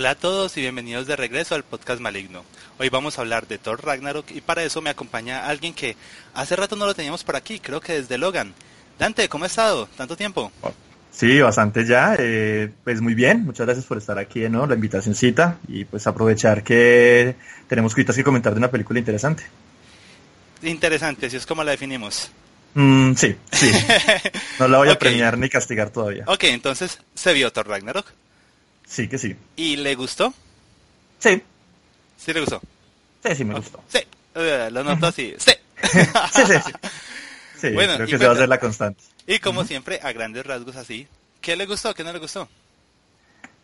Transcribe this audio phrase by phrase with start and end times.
[0.00, 2.42] Hola a todos y bienvenidos de regreso al podcast Maligno.
[2.78, 5.94] Hoy vamos a hablar de Thor Ragnarok y para eso me acompaña alguien que
[6.32, 8.54] hace rato no lo teníamos por aquí, creo que desde Logan.
[8.98, 9.90] Dante, ¿cómo ha estado?
[9.98, 10.50] ¿Tanto tiempo?
[11.10, 12.16] Sí, bastante ya.
[12.18, 14.66] Eh, pues muy bien, muchas gracias por estar aquí, ¿no?
[14.66, 17.36] La invitacióncita y pues aprovechar que
[17.68, 19.42] tenemos cositas que comentar de una película interesante.
[20.62, 22.30] Interesante, si es como la definimos.
[22.72, 23.70] Mm, sí, sí.
[24.58, 26.24] No la voy a premiar ni castigar todavía.
[26.26, 28.06] Ok, entonces, ¿se vio Thor Ragnarok?
[28.90, 29.36] Sí, que sí.
[29.54, 30.34] ¿Y le gustó?
[31.20, 31.40] Sí.
[32.18, 32.60] ¿Sí le gustó?
[33.24, 33.80] Sí, sí me gustó.
[33.86, 34.00] Sí,
[34.34, 35.34] eh, lo noto así.
[35.38, 35.52] Sí.
[36.32, 36.72] sí, sí, sí.
[37.58, 39.02] Sí, Bueno, creo que se va a hacer la constante.
[39.28, 41.06] Y como siempre, a grandes rasgos así,
[41.40, 41.94] ¿qué le gustó?
[41.94, 42.48] ¿Qué no le gustó?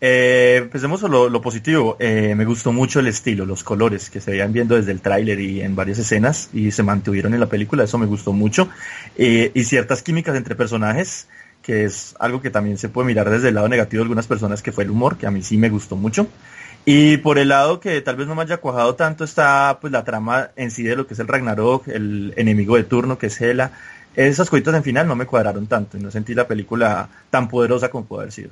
[0.01, 1.97] Eh, empecemos por lo, lo positivo.
[1.99, 5.41] Eh, me gustó mucho el estilo, los colores que se veían viendo desde el tráiler
[5.41, 7.83] y en varias escenas y se mantuvieron en la película.
[7.83, 8.69] Eso me gustó mucho.
[9.17, 11.27] Eh, y ciertas químicas entre personajes,
[11.67, 14.63] que es algo que también se puede mirar desde el lado negativo de algunas personas,
[14.63, 16.29] que fue el humor, que a mí sí me gustó mucho.
[16.85, 20.05] Y por el lado que tal vez no me haya cuajado tanto está pues la
[20.05, 23.41] trama en sí de lo que es el Ragnarok, el enemigo de turno que es
[23.41, 23.73] Hela.
[24.15, 27.89] Esas cositas en final no me cuadraron tanto y no sentí la película tan poderosa
[27.89, 28.51] como pudo haber sido.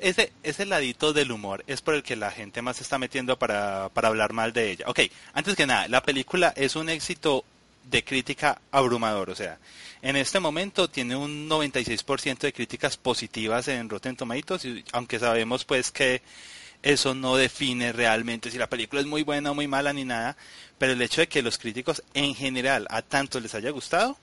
[0.00, 3.38] Ese, ese ladito del humor es por el que la gente más se está metiendo
[3.38, 4.86] para, para hablar mal de ella.
[4.88, 5.00] Ok,
[5.34, 7.44] antes que nada, la película es un éxito
[7.90, 9.30] de crítica abrumador.
[9.30, 9.58] O sea,
[10.02, 15.64] en este momento tiene un 96% de críticas positivas en Rotten Tomatoes, y aunque sabemos
[15.64, 16.22] pues que
[16.82, 20.36] eso no define realmente si la película es muy buena o muy mala ni nada,
[20.78, 24.16] pero el hecho de que los críticos en general a tanto les haya gustado,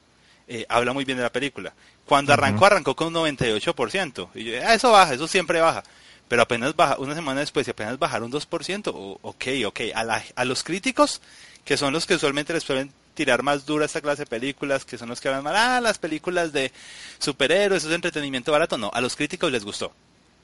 [0.47, 1.73] eh, habla muy bien de la película.
[2.05, 4.29] Cuando arrancó, arrancó con un 98%.
[4.35, 5.83] Y yo, ah, eso baja, eso siempre baja.
[6.27, 9.79] Pero apenas baja, una semana después, y apenas bajaron 2%, o- ok, ok.
[9.95, 11.21] A, la- a los críticos,
[11.65, 14.97] que son los que usualmente les suelen tirar más dura esta clase de películas, que
[14.99, 16.71] son los que hablan mal, ah, las películas de
[17.17, 18.77] superhéroes, eso es entretenimiento barato.
[18.77, 19.91] No, a los críticos les gustó.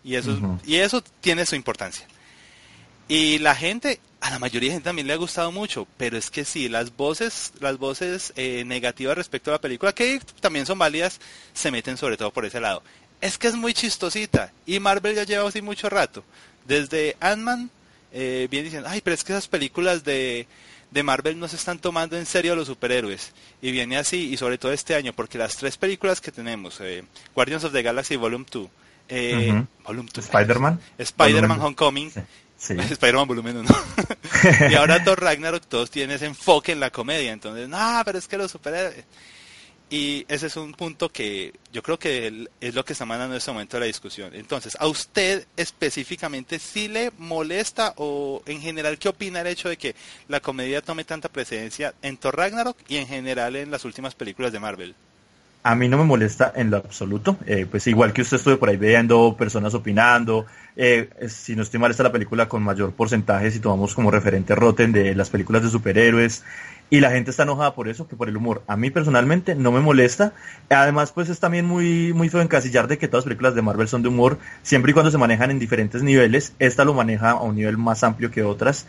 [0.04, 2.08] Y eso, y eso tiene su importancia.
[3.08, 6.32] Y la gente, a la mayoría de gente también le ha gustado mucho, pero es
[6.32, 10.80] que sí, las voces, las voces eh, negativas respecto a la película, que también son
[10.80, 11.20] válidas,
[11.54, 12.82] se meten sobre todo por ese lado.
[13.20, 16.24] Es que es muy chistosita, y Marvel ya lleva así mucho rato.
[16.66, 17.70] Desde Ant-Man,
[18.14, 20.48] eh, viene diciendo, ay, pero es que esas películas de,
[20.92, 23.32] de Marvel no se están tomando en serio a los superhéroes.
[23.62, 27.04] Y viene así, y sobre todo este año, porque las tres películas que tenemos, eh,
[27.34, 28.68] Guardians of the Galaxy Volume 2,
[29.10, 29.64] eh.
[29.84, 30.80] Volume 2, Spider-Man.
[30.98, 32.22] Spider-Man Homecoming, Sí.
[32.58, 32.74] Sí.
[32.92, 33.70] Spider-Man volumen 1.
[34.70, 37.32] y ahora Thor Ragnarok todos tienen ese enfoque en la comedia.
[37.32, 39.04] Entonces, no, pero es que los superhéroes.
[39.92, 43.40] Y ese es un punto que yo creo que es lo que está mandando en
[43.40, 44.34] este momento la discusión.
[44.34, 49.76] Entonces, ¿a usted específicamente sí le molesta o en general qué opina el hecho de
[49.76, 49.94] que
[50.30, 54.54] la comedia tome tanta presencia en Thor Ragnarok y en general en las últimas películas
[54.54, 54.96] de Marvel?
[55.64, 57.36] A mí no me molesta en lo absoluto.
[57.46, 60.46] Eh, pues igual que usted estuve por ahí viendo, personas opinando.
[60.78, 64.56] Eh, si no estoy mal, está la película con mayor porcentaje, si tomamos como referente
[64.56, 66.44] Rotten de las películas de superhéroes.
[66.94, 68.64] Y la gente está enojada por eso, que por el humor.
[68.68, 70.34] A mí personalmente no me molesta.
[70.70, 73.88] Además, pues es también muy, muy feo encasillar de que todas las películas de Marvel
[73.88, 76.54] son de humor, siempre y cuando se manejan en diferentes niveles.
[76.60, 78.88] Esta lo maneja a un nivel más amplio que otras.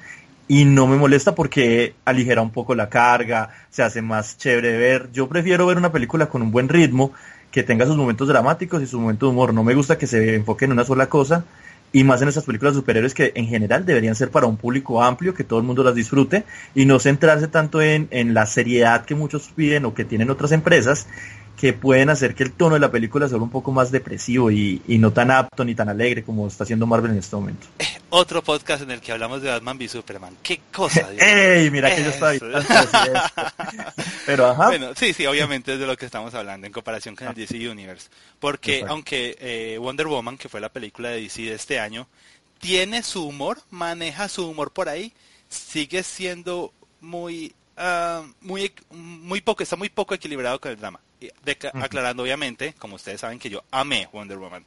[0.48, 5.10] Y no me molesta porque aligera un poco la carga, se hace más chévere ver.
[5.12, 7.12] Yo prefiero ver una película con un buen ritmo,
[7.52, 9.54] que tenga sus momentos dramáticos y sus momentos de humor.
[9.54, 11.44] No me gusta que se enfoque en una sola cosa.
[11.92, 15.34] Y más en esas películas superhéroes que en general deberían ser para un público amplio,
[15.34, 16.44] que todo el mundo las disfrute,
[16.74, 20.52] y no centrarse tanto en, en la seriedad que muchos piden o que tienen otras
[20.52, 21.06] empresas,
[21.62, 24.82] que pueden hacer que el tono de la película sea un poco más depresivo y,
[24.88, 27.68] y no tan apto ni tan alegre como está haciendo Marvel en este momento.
[28.10, 30.36] Otro podcast en el que hablamos de Batman v Superman.
[30.42, 31.08] ¡Qué cosa!
[31.20, 31.70] ¡Ey!
[31.70, 32.66] Mira que yo estaba evitando.
[34.26, 34.66] Pero ajá.
[34.66, 37.54] Bueno, sí, sí, obviamente es de lo que estamos hablando en comparación con el DC
[37.70, 38.08] Universe.
[38.40, 38.94] Porque Exacto.
[38.94, 42.08] aunque eh, Wonder Woman, que fue la película de DC de este año,
[42.58, 45.12] tiene su humor, maneja su humor por ahí,
[45.48, 50.98] sigue siendo muy, ah, muy, muy poco, está muy poco equilibrado con el drama.
[51.44, 51.58] De-.
[51.74, 54.64] Aclarando obviamente, como ustedes saben que yo amé Wonder Woman.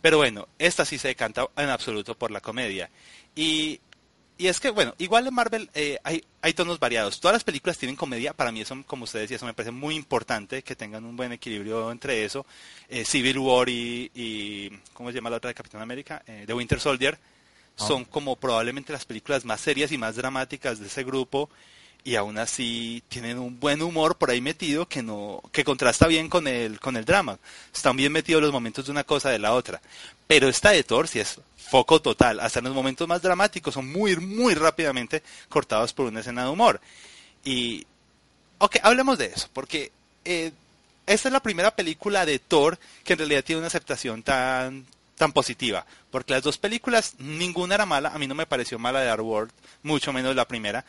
[0.00, 2.88] Pero bueno, esta sí se decanta en absoluto por la comedia.
[3.34, 3.80] Y,
[4.38, 7.20] y es que, bueno, igual en Marvel eh, hay, hay tonos variados.
[7.20, 8.32] Todas las películas tienen comedia.
[8.32, 11.32] Para mí eso, como ustedes decía, eso me parece muy importante, que tengan un buen
[11.32, 12.46] equilibrio entre eso.
[12.88, 16.22] Eh, Civil War y, y, ¿cómo se llama la otra de Capitán América?
[16.26, 17.18] Eh, The Winter Soldier.
[17.76, 21.48] Son como probablemente las películas más serias y más dramáticas de ese grupo.
[22.02, 26.28] Y aún así tienen un buen humor por ahí metido que no que contrasta bien
[26.28, 27.38] con el con el drama.
[27.74, 29.80] Están bien metidos los momentos de una cosa de la otra.
[30.26, 32.40] Pero esta de Thor sí es foco total.
[32.40, 36.50] Hasta en los momentos más dramáticos son muy muy rápidamente cortados por una escena de
[36.50, 36.80] humor.
[37.44, 37.86] Y
[38.58, 39.92] ok, hablemos de eso, porque
[40.24, 40.52] eh,
[41.06, 44.86] esta es la primera película de Thor que en realidad tiene una aceptación tan
[45.20, 49.00] tan positiva, porque las dos películas, ninguna era mala, a mí no me pareció mala
[49.00, 49.52] de Dark World,
[49.82, 50.86] mucho menos la primera,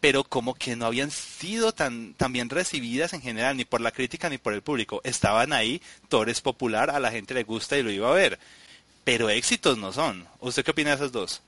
[0.00, 3.92] pero como que no habían sido tan, tan bien recibidas en general, ni por la
[3.92, 5.00] crítica ni por el público.
[5.04, 8.38] Estaban ahí, Thor es popular, a la gente le gusta y lo iba a ver,
[9.04, 10.26] pero éxitos no son.
[10.40, 11.42] ¿Usted qué opina de esas dos?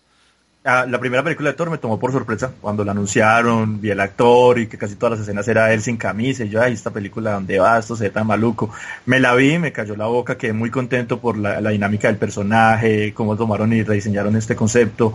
[0.65, 3.99] Ah, la primera película de Thor me tomó por sorpresa cuando la anunciaron, vi el
[3.99, 6.93] actor y que casi todas las escenas era él sin camisa y yo, ay, esta
[6.93, 7.81] película, ¿dónde va?
[7.81, 8.71] Esto se ve tan maluco.
[9.05, 13.13] Me la vi, me cayó la boca, quedé muy contento por la, dinámica del personaje,
[13.13, 15.15] cómo tomaron y rediseñaron este concepto.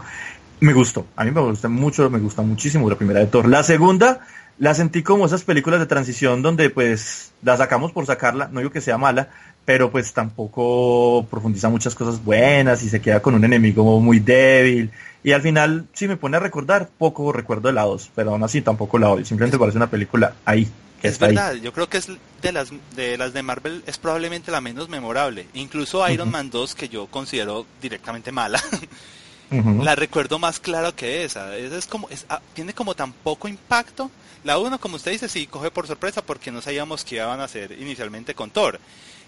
[0.60, 3.48] Me gustó, a mí me gusta mucho, me gusta muchísimo la primera de Thor.
[3.48, 4.22] La segunda,
[4.58, 8.72] la sentí como esas películas de transición donde pues la sacamos por sacarla, no digo
[8.72, 9.30] que sea mala,
[9.66, 14.92] pero pues tampoco profundiza muchas cosas buenas y se queda con un enemigo muy débil
[15.28, 18.44] y al final, si me pone a recordar, poco recuerdo de la 2, pero aún
[18.44, 19.26] así tampoco la odio.
[19.26, 20.70] Simplemente parece una película ahí.
[21.02, 22.08] Que es verdad, yo creo que es
[22.42, 25.46] de las de las de Marvel es probablemente la menos memorable.
[25.54, 28.64] Incluso Iron Man 2, que yo considero directamente mala,
[29.50, 31.56] la recuerdo más claro que esa.
[31.58, 34.12] Esa es como, es, ah, tiene como tan poco impacto.
[34.44, 37.46] La 1, como usted dice, sí coge por sorpresa porque no sabíamos que iban a
[37.46, 38.80] hacer inicialmente con Thor.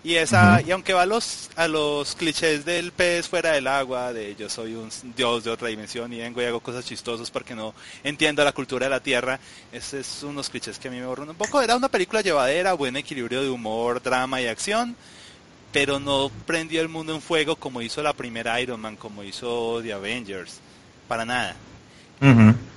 [0.02, 4.14] Y esa, y aunque va a los, a los clichés del pez fuera del agua,
[4.14, 7.54] de yo soy un dios de otra dimensión y vengo y hago cosas chistosas porque
[7.54, 9.42] no entiendo la cultura de la tierra,
[9.74, 11.62] ese es unos clichés que a mí me borran un poco.
[11.62, 14.96] Era una película llevadera, buen equilibrio de humor, drama y acción,
[15.72, 19.80] pero no prendió el mundo en fuego como hizo la primera Iron Man, como hizo
[19.82, 20.60] The Avengers,
[21.08, 21.56] para nada.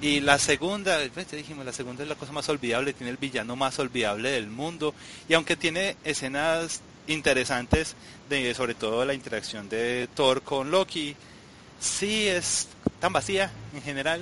[0.01, 3.57] Y la segunda, pues, dijimos, la segunda es la cosa más olvidable, tiene el villano
[3.57, 4.95] más olvidable del mundo.
[5.29, 7.97] Y aunque tiene escenas interesantes,
[8.29, 11.17] de, sobre todo la interacción de Thor con Loki.
[11.81, 12.69] Sí, es
[13.01, 14.21] tan vacía en general.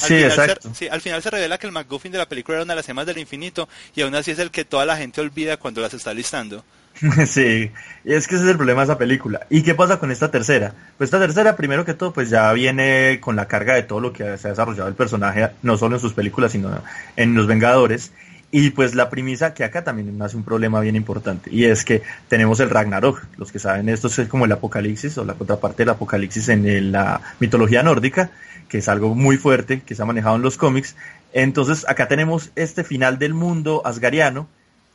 [0.00, 2.64] Al, sí, final Se, al final se revela que el McGuffin de la película era
[2.64, 5.20] una de las gemas del infinito y aún así es el que toda la gente
[5.20, 6.64] olvida cuando las está listando.
[7.26, 7.70] Sí,
[8.04, 9.46] es que ese es el problema de esa película.
[9.50, 10.72] ¿Y qué pasa con esta tercera?
[10.96, 14.12] Pues esta tercera, primero que todo, pues ya viene con la carga de todo lo
[14.12, 16.70] que se ha desarrollado el personaje, no solo en sus películas, sino
[17.16, 18.12] en Los Vengadores.
[18.52, 22.02] Y pues la premisa que acá también hace un problema bien importante y es que
[22.28, 23.24] tenemos el Ragnarok.
[23.36, 27.20] Los que saben esto es como el apocalipsis o la contraparte del apocalipsis en la
[27.40, 28.30] mitología nórdica,
[28.68, 30.94] que es algo muy fuerte que se ha manejado en los cómics.
[31.32, 34.46] Entonces acá tenemos este final del mundo asgariano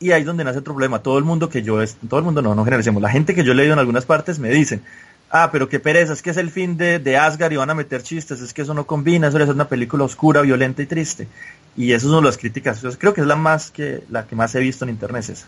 [0.01, 1.00] y ahí es donde nace otro problema.
[1.00, 3.44] Todo el mundo que yo, es, todo el mundo no, no generalicemos, la gente que
[3.44, 4.81] yo he leído en algunas partes me dicen,
[5.30, 7.75] ah, pero qué pereza, es que es el fin de, de Asgard y van a
[7.75, 11.27] meter chistes, es que eso no combina, eso es una película oscura, violenta y triste.
[11.77, 12.81] Y esas son las críticas.
[13.00, 15.48] creo que es la más que la que más he visto en internet esa.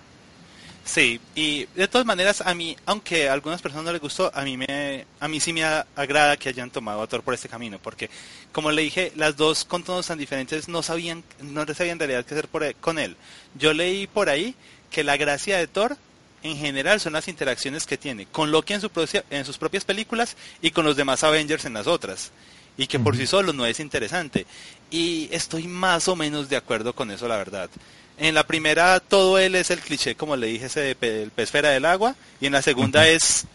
[0.85, 4.43] Sí, y de todas maneras a mí, aunque a algunas personas no les gustó, a
[4.43, 7.79] mí me a mí sí me agrada que hayan tomado a Thor por este camino,
[7.81, 8.09] porque
[8.51, 12.25] como le dije, las dos con tonos tan diferentes no sabían no sabían en realidad
[12.25, 13.15] qué hacer por, e, con él.
[13.55, 14.55] Yo leí por ahí
[14.91, 15.95] que la gracia de Thor
[16.43, 18.91] en general son las interacciones que tiene con Loki en, su,
[19.29, 22.31] en sus propias películas y con los demás Avengers en las otras
[22.77, 24.45] y que por sí solo no es interesante.
[24.91, 27.69] Y estoy más o menos de acuerdo con eso, la verdad.
[28.17, 31.49] En la primera todo él es el cliché, como le dije, ese de el pez
[31.49, 33.45] fuera del agua, y en la segunda es,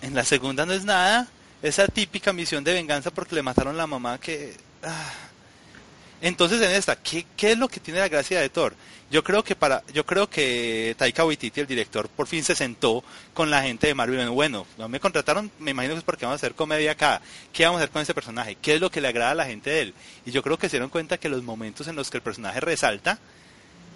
[0.00, 1.28] en la segunda no es nada,
[1.62, 4.54] esa típica misión de venganza porque le mataron la mamá que...
[4.82, 5.12] Ah.
[6.20, 8.74] Entonces en esta, ¿qué, ¿qué es lo que tiene la gracia de Thor?
[9.10, 13.04] Yo creo que para, yo creo que Taika Waititi, el director, por fin se sentó
[13.34, 14.28] con la gente de Marvel.
[14.30, 17.20] Bueno, no me contrataron, me imagino que es porque vamos a hacer comedia acá.
[17.52, 18.56] ¿Qué vamos a hacer con ese personaje?
[18.56, 19.94] ¿Qué es lo que le agrada a la gente de él?
[20.24, 22.60] Y yo creo que se dieron cuenta que los momentos en los que el personaje
[22.60, 23.18] resalta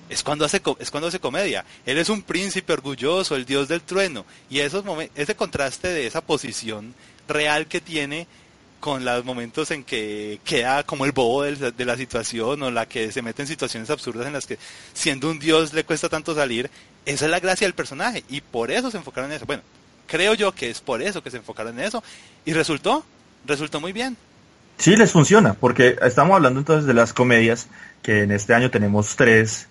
[0.09, 1.65] es cuando hace es cuando hace comedia.
[1.87, 4.85] Él es un príncipe orgulloso, el dios del trueno y esos
[5.15, 6.95] ese contraste de esa posición
[7.27, 8.27] real que tiene
[8.81, 13.11] con los momentos en que queda como el bobo de la situación o la que
[13.11, 14.59] se mete en situaciones absurdas en las que
[14.93, 16.71] siendo un dios le cuesta tanto salir,
[17.05, 19.47] esa es la gracia del personaje y por eso se enfocaron en eso.
[19.47, 19.62] Bueno,
[20.07, 22.03] creo yo que es por eso que se enfocaron en eso
[22.45, 23.05] y resultó,
[23.47, 24.17] resultó muy bien.
[24.79, 27.67] Sí, les funciona, porque estamos hablando entonces de las comedias,
[28.00, 29.67] que en este año tenemos tres,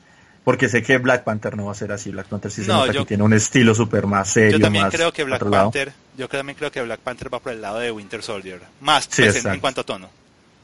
[0.47, 2.09] porque sé que Black Panther no va a ser así.
[2.09, 4.57] Black Panther sí se nota que tiene un estilo súper más serio.
[4.57, 7.61] Yo también creo que Black Panther, yo también creo que Black Panther va por el
[7.61, 10.09] lado de Winter Soldier, más pues, en, cuanto a tono.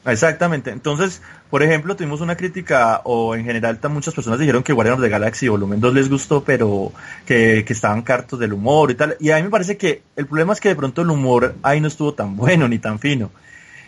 [0.06, 0.72] Exactamente.
[0.72, 5.04] Entonces, por ejemplo, tuvimos una crítica, o en general muchas personas dijeron que Guardians of
[5.04, 6.94] the Galaxy Volumen 2 les gustó, pero
[7.26, 9.18] que, que estaban cartos del humor y tal.
[9.20, 11.82] Y a mí me parece que el problema es que de pronto el humor ahí
[11.82, 13.32] no estuvo tan bueno ni tan fino.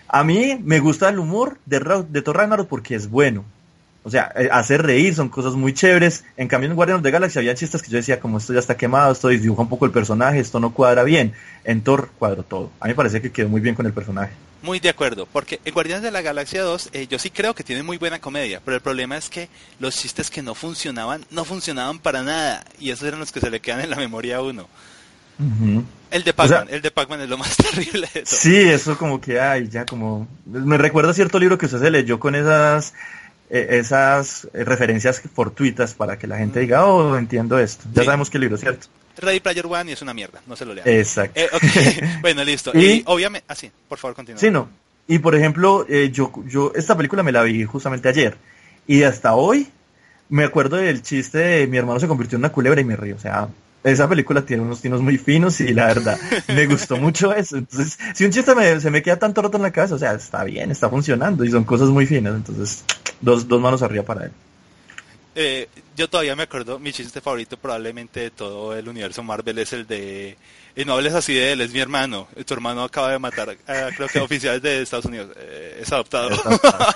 [0.10, 3.46] A mí me gusta el humor de, de Thor Ragnarok porque es bueno.
[4.06, 6.26] O sea, eh, hacer reír son cosas muy chéveres.
[6.38, 8.60] En cambio, en Guardians of the Galaxy había chistes que yo decía, como esto ya
[8.60, 11.34] está quemado, esto dibuja un poco el personaje, esto no cuadra bien.
[11.64, 12.70] En Thor cuadro todo.
[12.80, 14.32] A mí me parece que quedó muy bien con el personaje.
[14.62, 17.64] Muy de acuerdo, porque en Guardianes de la Galaxia 2 eh, yo sí creo que
[17.64, 21.44] tiene muy buena comedia, pero el problema es que los chistes que no funcionaban, no
[21.44, 24.42] funcionaban para nada, y esos eran los que se le quedan en la memoria a
[24.44, 24.68] uno.
[26.12, 28.36] El de Pac-Man, el de Pac-Man es lo más terrible de todo.
[28.36, 30.28] Sí, eso como que, ay, ya como...
[30.46, 32.94] Me recuerda cierto libro que usted se leyó con esas
[33.50, 37.86] esas referencias fortuitas para que la gente diga, oh, entiendo esto.
[37.94, 38.88] Ya sabemos qué libro, ¿cierto?
[39.18, 40.84] Ready Player One y es una mierda, no se lo lea.
[40.86, 41.40] Exacto.
[41.40, 41.50] Eh,
[42.22, 42.72] bueno, listo.
[42.74, 44.40] Y, obviamente, así, ah, por favor, continúa.
[44.40, 44.70] Sí, no.
[45.08, 48.38] Y por ejemplo, eh, yo, yo esta película me la vi justamente ayer
[48.88, 49.70] y hasta hoy
[50.30, 53.16] me acuerdo del chiste de mi hermano se convirtió en una culebra y me río.
[53.16, 53.48] O sea,
[53.92, 57.58] esa película tiene unos tinos muy finos y la verdad me gustó mucho eso.
[57.58, 60.14] Entonces, si un chiste me, se me queda tanto roto en la cabeza, o sea,
[60.14, 62.36] está bien, está funcionando y son cosas muy finas.
[62.36, 62.84] Entonces,
[63.22, 64.32] dos, dos manos arriba para él.
[65.36, 69.74] Eh, yo todavía me acuerdo, mi chiste favorito probablemente de todo el universo Marvel es
[69.74, 70.38] el de,
[70.76, 73.58] y no hables así de él, es mi hermano, tu hermano acaba de matar,
[73.96, 76.30] creo que oficiales de Estados Unidos, eh, es adoptado.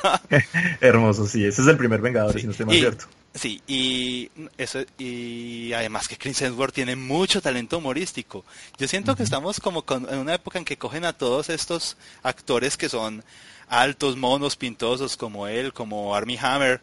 [0.81, 3.05] Hermoso, sí, ese es el primer Vengador, si no estoy más cierto.
[3.33, 8.43] Sí, y eso y además que Chris Hemsworth tiene mucho talento humorístico.
[8.77, 12.75] Yo siento que estamos como en una época en que cogen a todos estos actores
[12.75, 13.23] que son
[13.69, 16.81] altos, monos, pintosos como él, como Army Hammer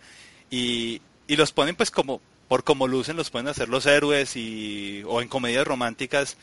[0.49, 5.03] y, y los ponen pues como por como lucen los pueden hacer los héroes y
[5.07, 6.37] o en comedias románticas,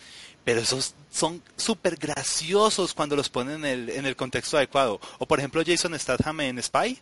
[0.43, 5.00] pero esos son súper graciosos cuando los ponen en el, en el contexto adecuado.
[5.19, 7.00] O por ejemplo Jason Statham en Spy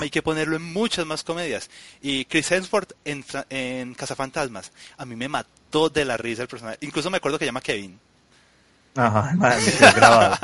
[0.00, 1.68] hay que ponerlo en muchas más comedias.
[2.00, 6.78] Y Chris Hemsworth en, en Cazafantasmas, a mí me mató de la risa el personaje.
[6.80, 7.98] Incluso me acuerdo que llama Kevin.
[8.96, 9.36] Ajá,
[9.94, 10.36] grabado.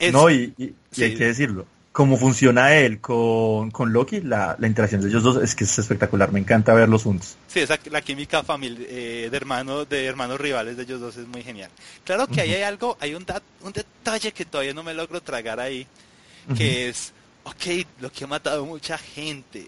[0.12, 0.54] no, y,
[0.96, 1.66] hay que decirlo.
[1.94, 6.32] Cómo funciona él con, Loki, la, interacción de ellos dos es que es espectacular.
[6.32, 7.36] Me encanta verlos juntos.
[7.46, 11.28] Sí, esa, la química familia, eh, de hermanos de hermanos rivales de ellos dos es
[11.28, 11.70] muy genial.
[12.02, 13.24] Claro que ahí hay algo, hay un,
[13.62, 15.86] un detalle que todavía no me logro tragar ahí,
[16.56, 17.12] que es
[17.44, 19.64] ok, lo que ha matado mucha gente,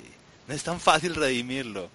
[0.48, 1.88] no es tan fácil redimirlo.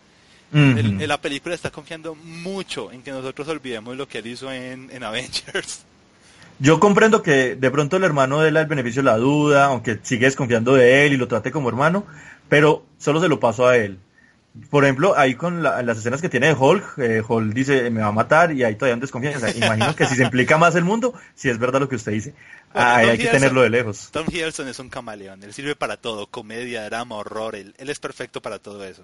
[0.54, 5.84] la película está confiando mucho en que nosotros olvidemos lo que él hizo en, Avengers.
[6.62, 9.98] Yo comprendo que de pronto el hermano de él el beneficio de la duda, aunque
[10.04, 12.06] sigue desconfiando de él y lo trate como hermano,
[12.50, 13.98] pero solo se lo pasó a él.
[14.70, 18.10] Por ejemplo, ahí con las escenas que tiene de Hulk, eh, Hulk dice me va
[18.10, 19.50] a matar y ahí todavía no desconfianza.
[19.58, 22.36] Imagino que si se implica más el mundo, si es verdad lo que usted dice,
[22.76, 24.10] hay que tenerlo de lejos.
[24.12, 28.40] Tom Hiddleston es un camaleón, él sirve para todo, comedia, drama, horror, él, es perfecto
[28.40, 29.04] para todo eso.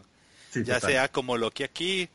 [0.53, 2.07] ya sea como Loki aquí,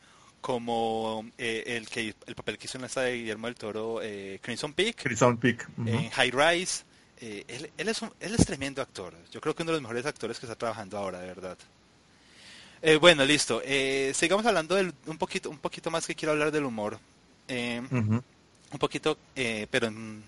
[0.43, 4.39] como eh, el que el papel que hizo en la de Guillermo del Toro, eh,
[4.43, 5.67] Crimson Peak, Crimson Peak.
[5.87, 6.83] en High Rise.
[7.19, 10.39] él, él, es él es tremendo actor, yo creo que uno de los mejores actores
[10.39, 11.57] que está trabajando ahora, de verdad.
[12.85, 13.61] Eh, bueno, listo.
[13.63, 16.99] Eh, sigamos hablando del, un poquito, un poquito más que quiero hablar del humor.
[17.47, 20.21] Eh, un poquito, pero en,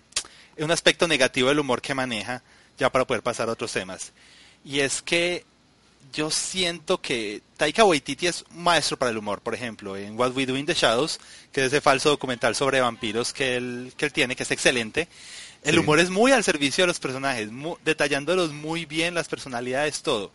[0.57, 2.41] un aspecto negativo del humor que maneja,
[2.77, 4.13] ya para poder pasar a otros temas.
[4.63, 5.45] Y es que
[6.15, 10.31] yo siento que Taika Waititi es un maestro para el humor, por ejemplo, en What
[10.31, 11.19] We Do in the Shadows,
[11.51, 15.09] que es ese falso documental sobre vampiros que él, que él tiene, que es excelente.
[15.61, 17.49] El humor es muy al servicio de los personajes,
[17.83, 20.31] detallándolos muy bien, las personalidades, todo.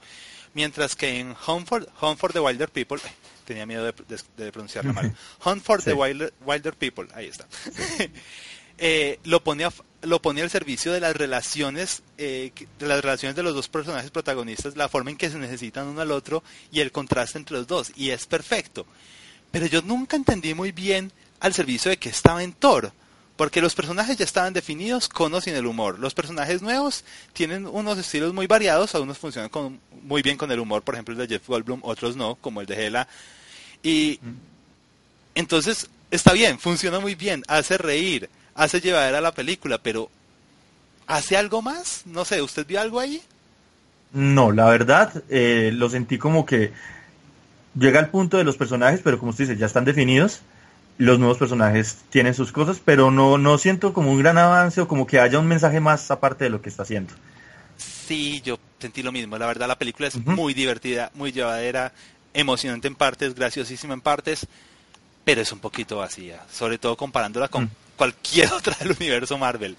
[0.52, 3.00] Mientras que en Home for, Home for the Wilder People,
[3.44, 7.46] tenía miedo de, pronunciarlo mal, Home for the Wilder, People, ahí está,
[8.78, 13.42] eh, lo ponía lo ponía al servicio de las relaciones eh, de las relaciones de
[13.42, 16.42] los dos personajes protagonistas, la forma en que se necesitan uno al otro
[16.72, 18.86] y el contraste entre los dos, y es perfecto.
[19.50, 22.92] Pero yo nunca entendí muy bien al servicio de que estaba en Thor.
[23.36, 25.98] Porque los personajes ya estaban definidos con o sin el humor.
[25.98, 30.60] Los personajes nuevos tienen unos estilos muy variados, algunos funcionan con, muy bien con el
[30.60, 33.08] humor, por ejemplo el de Jeff Goldblum, otros no, como el de Hela.
[33.82, 34.20] Y
[35.34, 38.28] entonces está bien, funciona muy bien, hace reír,
[38.62, 40.10] hace llevar a la película, pero
[41.06, 42.02] ¿hace algo más?
[42.04, 43.22] No sé, ¿usted vio algo ahí?
[44.12, 46.72] No, la verdad, eh, lo sentí como que
[47.74, 50.42] llega al punto de los personajes, pero como usted dice, ya están definidos
[50.98, 54.86] los nuevos personajes tienen sus cosas, pero no, no siento como un gran avance o
[54.86, 57.14] como que haya un mensaje más aparte de lo que está haciendo.
[57.78, 59.38] Sí, yo sentí lo mismo.
[59.38, 61.94] La verdad, la película es muy divertida, muy llevadera,
[62.34, 64.46] emocionante en partes, graciosísima en partes,
[65.24, 67.70] pero es un poquito vacía, sobre todo comparándola con mm.
[68.00, 69.76] Cualquier otra del universo Marvel.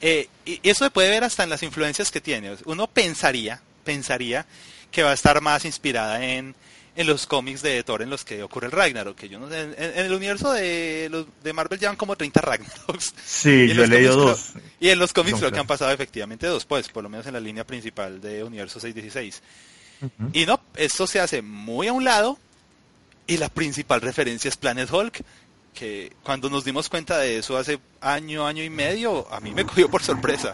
[0.00, 2.56] Eh, y eso se puede ver hasta en las influencias que tiene.
[2.64, 4.46] Uno pensaría, pensaría
[4.90, 6.54] que va a estar más inspirada en
[6.98, 9.16] en los cómics de Thor en los que ocurre el Ragnarok.
[9.16, 13.14] Que yo no en, el universo de, los, de Marvel llevan como 30 Ragnaroks.
[13.24, 14.54] Sí, yo he leído dos.
[14.80, 17.34] y en los cómics creo que han pasado efectivamente dos, pues, por lo menos en
[17.34, 19.42] la línea principal de Universo 616.
[20.32, 22.36] Y no, esto se hace muy a un lado
[23.28, 25.22] y la principal referencia es Planet Hulk,
[25.78, 29.64] que cuando nos dimos cuenta de eso hace año, año y medio, a mí me
[29.64, 30.52] cogió por sorpresa.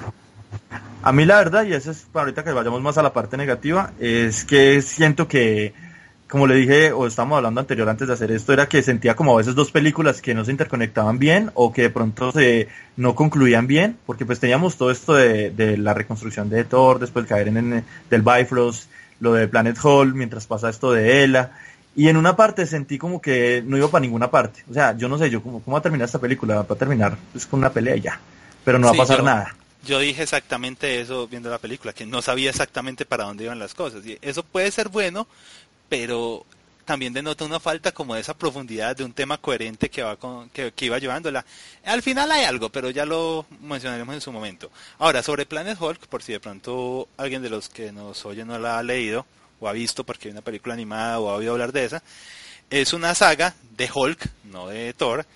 [1.02, 3.36] A mí la verdad, y eso es para ahorita que vayamos más a la parte
[3.36, 5.72] negativa, es que siento que
[6.28, 9.34] como le dije, o estábamos hablando anterior antes de hacer esto, era que sentía como
[9.34, 12.66] a veces dos películas que no se interconectaban bien o que de pronto se
[12.96, 17.26] no concluían bien, porque pues teníamos todo esto de, de la reconstrucción de Thor, después
[17.26, 18.90] caer en, en del Bifrost,
[19.20, 21.52] lo de Planet Hall, mientras pasa esto de Ella,
[21.96, 24.64] y en una parte sentí como que no iba para ninguna parte.
[24.70, 26.78] O sea, yo no sé, yo cómo, cómo va a terminar esta película, va a
[26.78, 28.20] terminar pues, con una pelea y ya,
[28.64, 29.54] pero no va a pasar nada.
[29.84, 33.74] Yo dije exactamente eso viendo la película, que no sabía exactamente para dónde iban las
[33.74, 34.04] cosas.
[34.06, 35.26] Y eso puede ser bueno,
[35.88, 36.46] pero
[36.84, 40.48] también denota una falta como de esa profundidad de un tema coherente que va con,
[40.50, 41.44] que, iba llevándola.
[41.84, 44.70] Al final hay algo, pero ya lo mencionaremos en su momento.
[44.98, 48.58] Ahora, sobre Planet Hulk, por si de pronto alguien de los que nos oye no
[48.58, 49.26] la ha leído
[49.64, 52.02] o ha visto porque hay una película animada o ha oído hablar de esa,
[52.70, 55.26] es una saga de Hulk, no de Thor,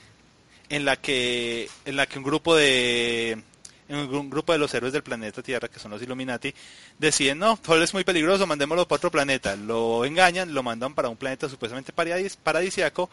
[0.68, 3.42] en la que en la que un grupo de
[3.88, 6.54] un grupo de los héroes del planeta Tierra, que son los Illuminati,
[6.99, 9.56] deciden, no, Thor es muy peligroso, mandémoslo para otro planeta.
[9.56, 13.08] Lo engañan, lo mandan para un planeta supuestamente paradis paradisiaco,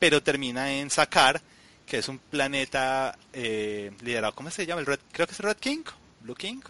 [0.00, 1.40] pero termina en Sakar,
[1.86, 4.80] que es un planeta eh, liderado, ¿cómo se llama?
[4.80, 5.84] El Red, creo que es Red King,
[6.22, 6.60] Blue King.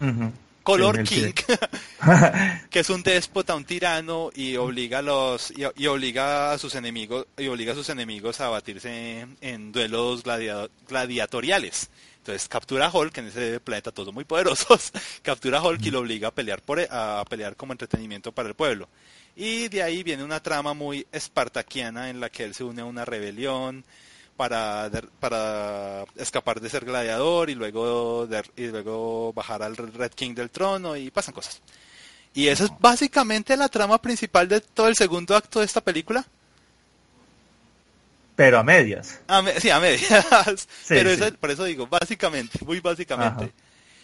[0.67, 1.31] Color King,
[2.69, 7.25] que es un déspota, un tirano y obliga a los y, obliga a sus enemigos
[7.37, 11.89] y obliga a sus enemigos a batirse en, duelos gladiatoriales.
[12.17, 15.99] Entonces captura a Hulk en ese planeta todos muy poderosos, captura a Hulk y lo
[15.99, 18.89] obliga a pelear por e, a pelear como entretenimiento para el pueblo.
[19.37, 22.85] Y de ahí viene una trama muy espartaquiana en la que él se une a
[22.85, 23.85] una rebelión
[24.37, 24.89] para,
[25.19, 30.95] para escapar de ser gladiador y luego y luego bajar al Red King del trono
[30.95, 31.61] y pasan cosas.
[32.33, 36.25] Y esa es básicamente la trama principal de todo el segundo acto de esta película
[38.37, 39.19] pero a medias.
[39.59, 40.67] sí, a medias.
[40.87, 43.51] pero por eso digo, básicamente, muy básicamente.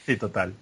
[0.08, 0.56] Sí, total.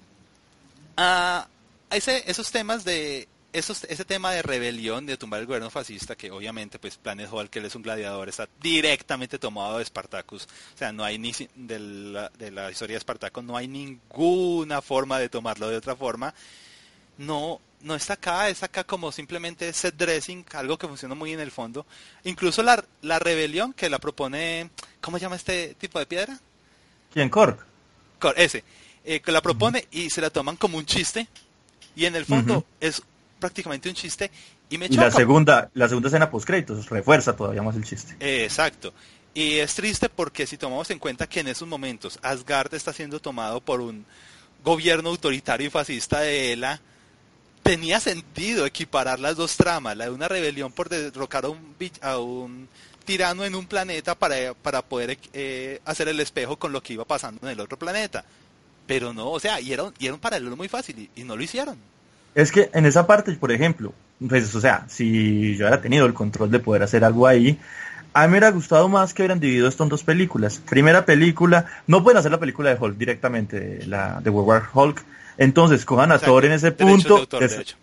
[0.98, 1.48] Ah,
[1.90, 6.32] ese, esos temas de esos, ese tema de rebelión, de tumbar el gobierno fascista, que
[6.32, 10.46] obviamente pues Planet Hulk, que él es un gladiador, está directamente tomado de Spartacus.
[10.46, 14.82] O sea, no hay ni de la, de la historia de Spartacus, no hay ninguna
[14.82, 16.34] forma de tomarlo de otra forma.
[17.18, 21.40] No, no está acá, es acá como simplemente set dressing, algo que funciona muy en
[21.40, 21.86] el fondo.
[22.24, 24.70] Incluso la, la rebelión que la propone,
[25.02, 26.40] ¿cómo se llama este tipo de piedra?
[27.14, 27.30] ¿Quién?
[27.30, 27.60] Korg.
[28.20, 28.64] Korg, ese.
[29.04, 31.28] Eh, que la propone y se la toman como un chiste.
[31.96, 33.02] Y en el fondo es
[33.42, 34.32] prácticamente un chiste.
[34.70, 38.16] Y me la segunda, la segunda escena post créditos refuerza todavía más el chiste.
[38.22, 38.94] exacto.
[39.34, 43.20] Y es triste porque si tomamos en cuenta que en esos momentos Asgard está siendo
[43.20, 44.06] tomado por un
[44.64, 46.80] gobierno autoritario y fascista de ELA,
[47.64, 52.18] tenía sentido equiparar las dos tramas, la de una rebelión por derrocar a un, a
[52.18, 52.68] un
[53.06, 57.06] tirano en un planeta para, para poder eh, hacer el espejo con lo que iba
[57.06, 58.26] pasando en el otro planeta.
[58.88, 61.44] Pero no, o sea, y era, y era un paralelo muy fácil y, no lo
[61.44, 61.78] hicieron.
[62.36, 63.94] Es que en esa parte, por ejemplo,
[64.28, 67.60] pues, o sea, si yo hubiera tenido el control de poder hacer algo ahí,
[68.14, 70.62] a mí me hubiera gustado más que hubieran dividido esto en dos películas.
[70.70, 75.04] Primera película, no pueden hacer la película de Hulk directamente, la de World War Hulk,
[75.38, 77.28] entonces, cojan a Thor en ese punto.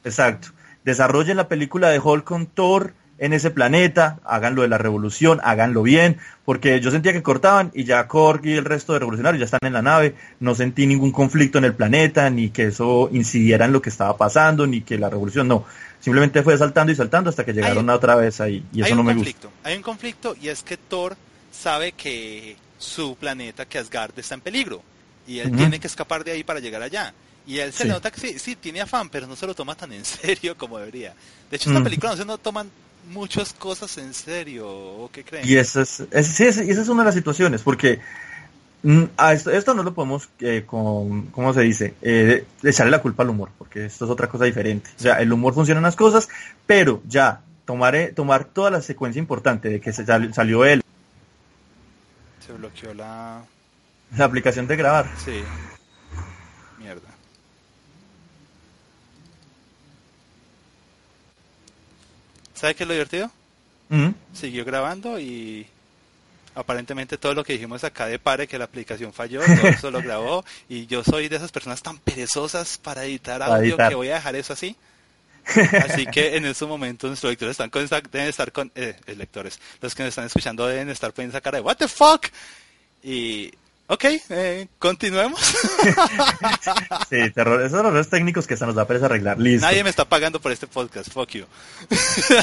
[0.05, 0.49] exacto.
[0.85, 5.83] Desarrollen la película de Hulk con Thor en ese planeta, háganlo de la revolución, háganlo
[5.83, 9.45] bien, porque yo sentía que cortaban y ya Korg y el resto de revolucionarios ya
[9.45, 13.65] están en la nave, no sentí ningún conflicto en el planeta, ni que eso incidiera
[13.65, 15.65] en lo que estaba pasando, ni que la revolución, no,
[16.01, 19.15] simplemente fue saltando y saltando hasta que llegaron otra vez ahí, y eso no me
[19.15, 19.49] gusta.
[19.65, 21.17] Hay un conflicto y es que Thor
[21.51, 24.83] sabe que su planeta, que Asgard, está en peligro,
[25.27, 27.13] y él tiene que escapar de ahí para llegar allá.
[27.47, 29.93] Y él se nota que sí, sí, tiene afán, pero no se lo toma tan
[29.93, 31.15] en serio como debería.
[31.51, 31.85] De hecho, esta mm.
[31.85, 32.71] película no se no toman
[33.09, 35.47] muchas cosas en serio, ¿o qué creen?
[35.47, 38.01] Y esa es, esa es una de las situaciones, porque
[38.83, 41.95] mm, a esto, no lo podemos, eh, con, ¿cómo se dice?
[42.03, 44.91] Eh, echarle la culpa al humor, porque esto es otra cosa diferente.
[44.99, 46.29] O sea, el humor funciona en las cosas,
[46.67, 50.83] pero ya, tomar, tomar toda la secuencia importante de que se salió él.
[52.47, 53.43] Se bloqueó la...
[54.17, 55.07] La aplicación de grabar.
[55.23, 55.43] Sí.
[56.79, 57.19] Mierda.
[62.59, 63.31] ¿Sabes qué es lo divertido?
[64.35, 65.67] Siguió grabando y
[66.57, 70.03] aparentemente todo lo que dijimos acá de pare que la aplicación falló, todo eso lo
[70.03, 74.15] grabó y yo soy de esas personas tan perezosas para editar audio que voy a
[74.15, 74.77] dejar eso así.
[75.89, 79.95] Así que en estos momentos nuestros lectores están con, deben estar con eh, lectores, los
[79.95, 82.27] que nos están escuchando deben estar poniendo esa cara de what the fuck
[83.03, 83.51] y
[83.91, 85.41] Ok, eh, continuemos.
[87.11, 89.39] sí, terror, esos errores técnicos que se nos da pereza arreglar.
[89.39, 89.67] Listo.
[89.67, 91.47] Nadie me está pagando por este podcast, fuck you.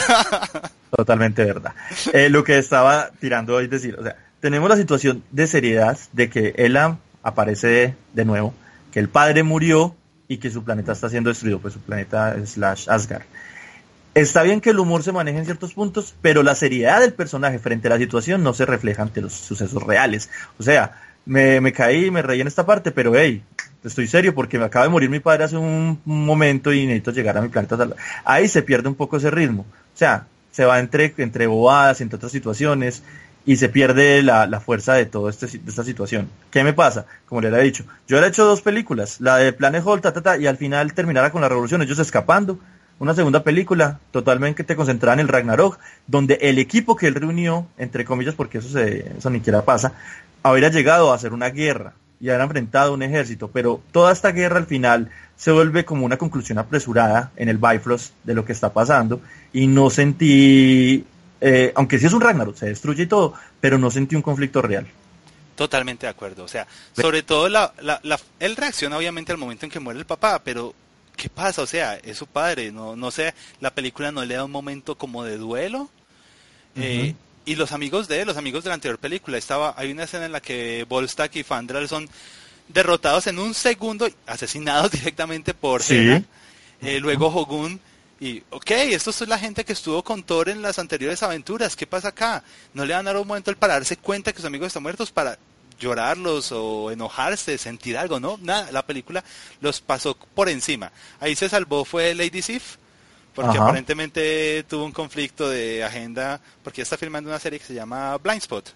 [0.95, 1.75] Totalmente verdad.
[2.13, 6.31] Eh, lo que estaba tirando hoy decir, o sea, tenemos la situación de seriedad de
[6.31, 8.55] que Ella aparece de nuevo,
[8.91, 9.95] que el padre murió
[10.27, 13.23] y que su planeta está siendo destruido, pues su planeta slash Asgard.
[14.15, 17.59] Está bien que el humor se maneje en ciertos puntos, pero la seriedad del personaje
[17.59, 20.29] frente a la situación no se refleja ante los sucesos reales.
[20.57, 23.43] O sea, me, caí, me reí en esta parte, pero hey,
[23.83, 27.37] estoy serio porque me acaba de morir mi padre hace un, momento y necesito llegar
[27.37, 27.77] a mi planeta.
[28.23, 29.65] Ahí se pierde un poco ese ritmo.
[29.93, 33.03] O sea, se va entre, entre bobadas, entre otras situaciones,
[33.45, 36.29] y se pierde la, la fuerza de toda este, esta situación.
[36.49, 37.05] ¿Qué me pasa?
[37.27, 40.21] Como le he dicho, yo he hecho dos películas, la de Planet Hall, ta, ta,
[40.21, 42.59] ta, y al final terminara con la revolución, ellos escapando,
[42.97, 47.67] una segunda película totalmente te concentrada en el Ragnarok, donde el equipo que él reunió,
[47.77, 49.93] entre comillas, porque eso, se, eso ni siquiera pasa,
[50.45, 54.59] habría llegado a hacer una guerra y haber enfrentado un ejército, pero toda esta guerra
[54.59, 58.71] al final se vuelve como una conclusión apresurada en el Bifrost de lo que está
[58.71, 59.21] pasando
[59.53, 61.03] y no sentí,
[61.41, 64.61] eh, aunque sí es un Ragnarok, se destruye y todo, pero no sentí un conflicto
[64.61, 64.85] real.
[65.55, 69.71] Totalmente de acuerdo, o sea, sobre todo la, la, él reacciona obviamente al momento en
[69.71, 70.75] que muere el papá, pero
[71.15, 71.63] ¿qué pasa?
[71.63, 74.95] O sea, es su padre, no, no sé, la película no le da un momento
[74.95, 75.89] como de duelo.
[76.75, 80.03] Eh, y los amigos de él, los amigos de la anterior película, estaba, hay una
[80.03, 82.09] escena en la que Volstack y Fandral son
[82.67, 86.23] derrotados en un segundo, asesinados directamente por sí.
[86.81, 87.79] Eh, luego Hogun
[88.19, 91.85] y, ok, esto es la gente que estuvo con Thor en las anteriores aventuras, ¿qué
[91.85, 92.43] pasa acá?
[92.73, 94.83] No le van a dar un momento el para darse cuenta que sus amigos están
[94.83, 95.37] muertos para
[95.79, 98.39] llorarlos o enojarse, sentir algo, ¿no?
[98.41, 99.23] Nada, la película
[99.59, 100.93] los pasó por encima.
[101.19, 102.77] Ahí se salvó fue Lady Sif,
[103.35, 108.17] porque aparentemente tuvo un conflicto de agenda, porque está filmando una serie que se llama
[108.17, 108.73] Blind Spot,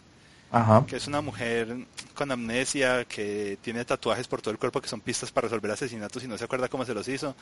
[0.86, 1.76] que es una mujer
[2.13, 6.24] con amnesia que tiene tatuajes por todo el cuerpo que son pistas para resolver asesinatos
[6.24, 7.34] y no se acuerda cómo se los hizo.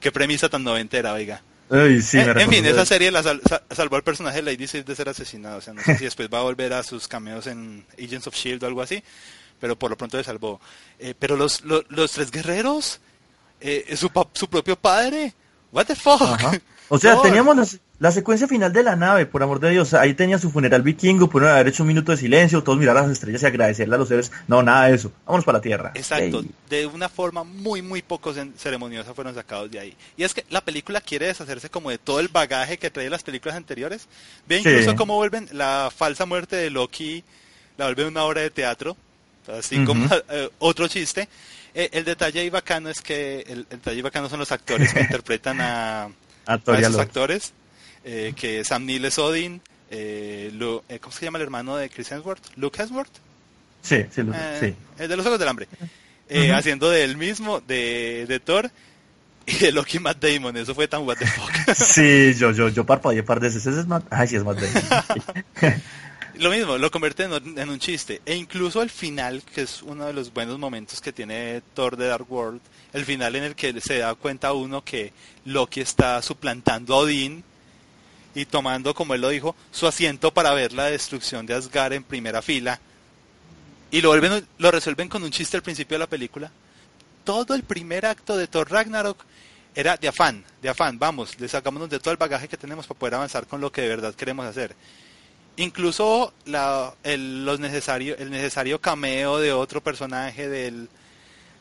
[0.00, 1.40] qué, premisa tan noventera, oiga.
[1.70, 2.02] en,
[2.50, 5.58] fin, esa serie la salvó al personaje de Lady Sif de ser asesinado.
[5.58, 8.34] O sea, no sé si después va a volver a sus cameos en Agents of
[8.34, 9.02] Shield o algo así,
[9.60, 10.60] pero por lo pronto le salvó.
[10.98, 13.00] Eh, pero los, los, tres guerreros,
[13.64, 15.32] eh, su, su propio padre,
[15.72, 16.38] what the fuck.
[16.90, 20.38] O sea, teníamos la secuencia final de la nave, por amor de Dios, ahí tenía
[20.38, 23.42] su funeral vikingo, pudieron haber hecho un minuto de silencio, todos mirar a las estrellas
[23.42, 24.30] y agradecerle a los seres.
[24.48, 25.12] No, nada de eso.
[25.24, 25.92] Vámonos para la Tierra.
[25.94, 26.44] Exacto.
[26.68, 29.96] De una forma muy, muy poco ceremoniosa fueron sacados de ahí.
[30.18, 33.22] Y es que la película quiere deshacerse como de todo el bagaje que trae las
[33.22, 34.08] películas anteriores.
[34.46, 37.24] Ve incluso cómo vuelven la falsa muerte de Loki,
[37.78, 38.94] la vuelven una obra de teatro,
[39.56, 41.30] así como eh, otro chiste.
[41.74, 45.60] Eh, el detalle ahí bacano es que el, detalle bacano son los actores que interpretan
[45.60, 46.04] a,
[46.46, 47.52] a, esos actores
[48.04, 50.52] eh, que Sam Neill es Odin, eh,
[50.88, 52.56] eh, ¿cómo se llama el hermano de Chris Hemsworth?
[52.56, 53.12] Luke Hemsworth.
[53.80, 54.22] Sí, sí,
[54.60, 54.74] sí.
[54.98, 55.68] El de los Ojos del Hambre.
[56.54, 58.70] Haciendo de él mismo, de, de Thor,
[59.46, 61.74] y de Loki Matt Damon, eso fue tan what the fuck.
[61.76, 65.82] sí, yo, yo, yo parpadeé par de veces, es Matt, ay sí es Matt Damon.
[66.36, 68.20] Lo mismo, lo convierte en, un chiste.
[68.24, 72.08] E incluso al final, que es uno de los buenos momentos que tiene Thor de
[72.08, 72.60] Dark World,
[72.92, 75.12] el final en el que se da cuenta uno que
[75.44, 77.44] Loki está suplantando a Odín
[78.34, 82.04] y tomando, como él lo dijo, su asiento para ver la destrucción de Asgard en
[82.04, 82.80] primera fila.
[83.90, 86.50] Y lo, vuelven, lo resuelven con un chiste al principio de la película.
[87.22, 89.24] Todo el primer acto de Thor Ragnarok
[89.74, 93.14] era de afán, de afán, vamos, le de todo el bagaje que tenemos para poder
[93.14, 94.74] avanzar con lo que de verdad queremos hacer.
[95.56, 100.88] Incluso la, el, los necesario, el necesario cameo de otro personaje del,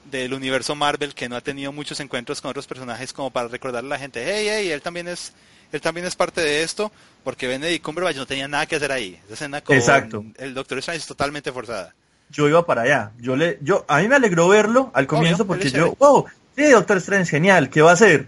[0.10, 3.88] del universo Marvel que no ha tenido muchos encuentros con otros personajes como para recordarle
[3.88, 5.34] a la gente, hey, hey, él también es
[5.74, 6.92] él también es parte de esto,
[7.24, 9.20] porque Benedict Cumberbatch no tenía nada que hacer ahí.
[9.26, 10.24] Esa escena con Exacto.
[10.38, 11.96] el Doctor Strange es totalmente forzada.
[12.30, 13.12] Yo iba para allá.
[13.20, 16.26] Yo le, yo, a mí me alegró verlo al comienzo porque yo, wow,
[16.56, 18.28] sí, Doctor Strange, genial, ¿qué va a hacer?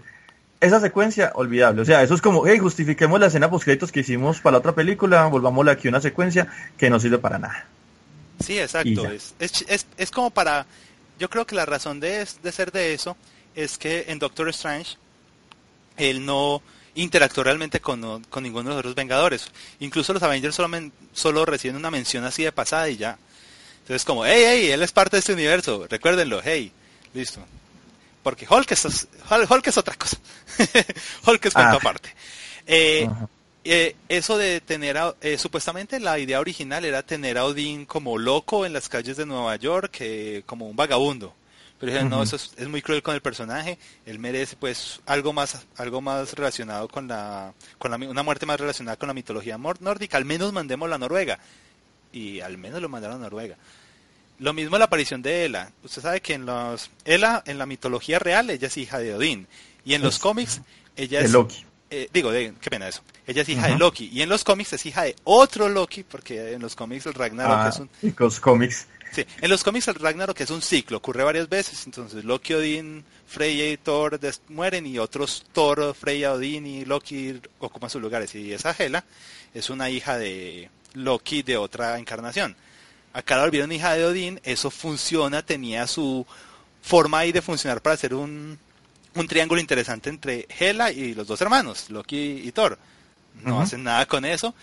[0.60, 1.82] Esa secuencia, olvidable.
[1.82, 4.74] O sea, eso es como, hey, justifiquemos la escena post que hicimos para la otra
[4.74, 7.66] película, volvámosle aquí una secuencia que no sirve para nada.
[8.44, 9.10] Sí, exacto.
[9.10, 10.66] Es, es, es, como para,
[11.18, 13.16] yo creo que la razón de, de ser de eso
[13.54, 14.96] es que en Doctor Strange
[15.96, 16.62] él no
[16.94, 18.00] interactuó realmente con,
[18.40, 19.50] ninguno de los otros Vengadores.
[19.80, 23.18] Incluso los Avengers solo, solo reciben una mención así de pasada y ya.
[23.82, 26.72] Entonces como, hey, hey, él es parte de este universo, recuérdenlo, hey,
[27.14, 27.40] listo.
[28.26, 30.16] Porque Hulk es, Hulk es otra cosa.
[31.28, 31.78] Hulk es cuento ah.
[31.80, 32.12] aparte.
[32.66, 33.08] Eh,
[33.62, 38.66] eh, eso de tener, eh, supuestamente la idea original era tener a Odín como loco
[38.66, 40.02] en las calles de Nueva York,
[40.44, 41.36] como un vagabundo.
[41.78, 45.64] Pero dije, no, eso es, muy cruel con el personaje, él merece pues algo más
[45.76, 50.16] algo más relacionado con la con la, una muerte más relacionada con la mitología nórdica,
[50.16, 51.38] al menos mandemos la Noruega.
[52.12, 53.56] Y al menos lo mandaron a Noruega.
[54.38, 55.70] Lo mismo la aparición de Ela.
[55.82, 59.46] Usted sabe que en los Ela en la mitología real ella es hija de Odín
[59.84, 60.60] y en los cómics
[60.96, 61.64] ella es Loki.
[61.90, 63.02] eh, digo, de, qué pena eso.
[63.26, 64.08] Ella es hija de Loki.
[64.12, 67.58] Y en los cómics es hija de otro Loki, porque en los cómics el Ragnarok
[67.58, 67.90] Ah, es un...
[68.18, 68.86] Los cómics.
[69.12, 71.86] Sí, en los cómics el Ragnarok es un ciclo, ocurre varias veces.
[71.86, 77.40] Entonces Loki, Odín, Freya y Thor des- mueren y otros Thor, Freya, Odín y Loki
[77.60, 78.34] ocupan sus lugares.
[78.34, 79.04] Y esa Hela
[79.54, 82.54] es una hija de Loki de otra encarnación.
[83.16, 86.26] Acá la volvieron hija de Odín, eso funciona, tenía su
[86.82, 88.58] forma ahí de funcionar para hacer un,
[89.14, 92.78] un triángulo interesante entre Hela y los dos hermanos, Loki y Thor.
[93.42, 94.54] No hacen nada con eso.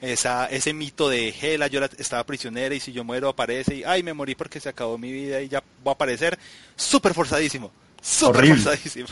[0.00, 3.84] Esa, ese mito de Hela, yo la- estaba prisionera y si yo muero aparece y
[3.84, 6.38] ay me morí porque se acabó mi vida y ya voy a aparecer.
[6.76, 7.70] Súper forzadísimo.
[8.00, 9.08] Súper forzadísimo.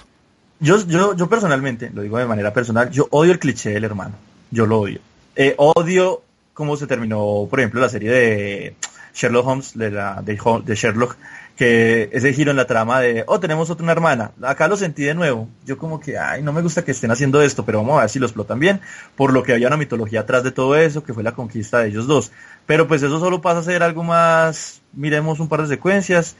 [0.61, 4.15] Yo, yo, yo personalmente, lo digo de manera personal, yo odio el cliché del hermano.
[4.51, 5.01] Yo lo odio.
[5.37, 6.23] Eh, odio
[6.59, 8.75] cómo se terminó, por ejemplo, la serie de
[9.15, 11.17] Sherlock Holmes, de, la, de, Ho- de Sherlock,
[11.57, 14.33] que ese giro en la trama de, oh, tenemos otra hermana.
[14.43, 15.49] Acá lo sentí de nuevo.
[15.65, 18.11] Yo como que, ay, no me gusta que estén haciendo esto, pero vamos a ver
[18.11, 18.81] si lo explotan bien,
[19.15, 21.89] por lo que había una mitología atrás de todo eso, que fue la conquista de
[21.91, 22.33] ellos dos.
[22.67, 26.35] Pero pues eso solo pasa a ser algo más, miremos un par de secuencias,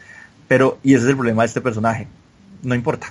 [0.49, 2.09] pero, y ese es el problema de este personaje.
[2.65, 3.07] No importa.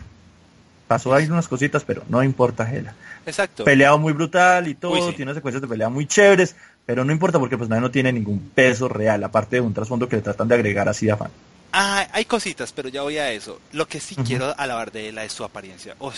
[0.90, 2.94] Pasó ahí unas cositas, pero no importa, Hela.
[3.26, 3.66] Exacto.
[3.66, 5.08] Peleado muy brutal y todo, Uy, sí.
[5.18, 6.56] tiene unas secuencias de pelea muy chéveres,
[6.88, 10.16] pero no importa porque pues no tiene ningún peso real, aparte de un trasfondo que
[10.16, 11.30] le tratan de agregar así de afán.
[11.74, 13.60] Ah, hay cositas, pero ya voy a eso.
[13.74, 15.96] Lo que sí quiero alabar de Ela es su apariencia.
[16.00, 16.16] Uf,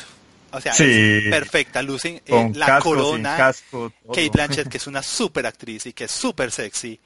[0.52, 0.84] o sea, Sí.
[0.86, 1.82] es perfecta.
[1.82, 3.36] Lucen eh, la casco, corona.
[3.36, 3.92] casco.
[4.08, 7.00] Kate Blanchett, que es una super actriz y que es súper sexy.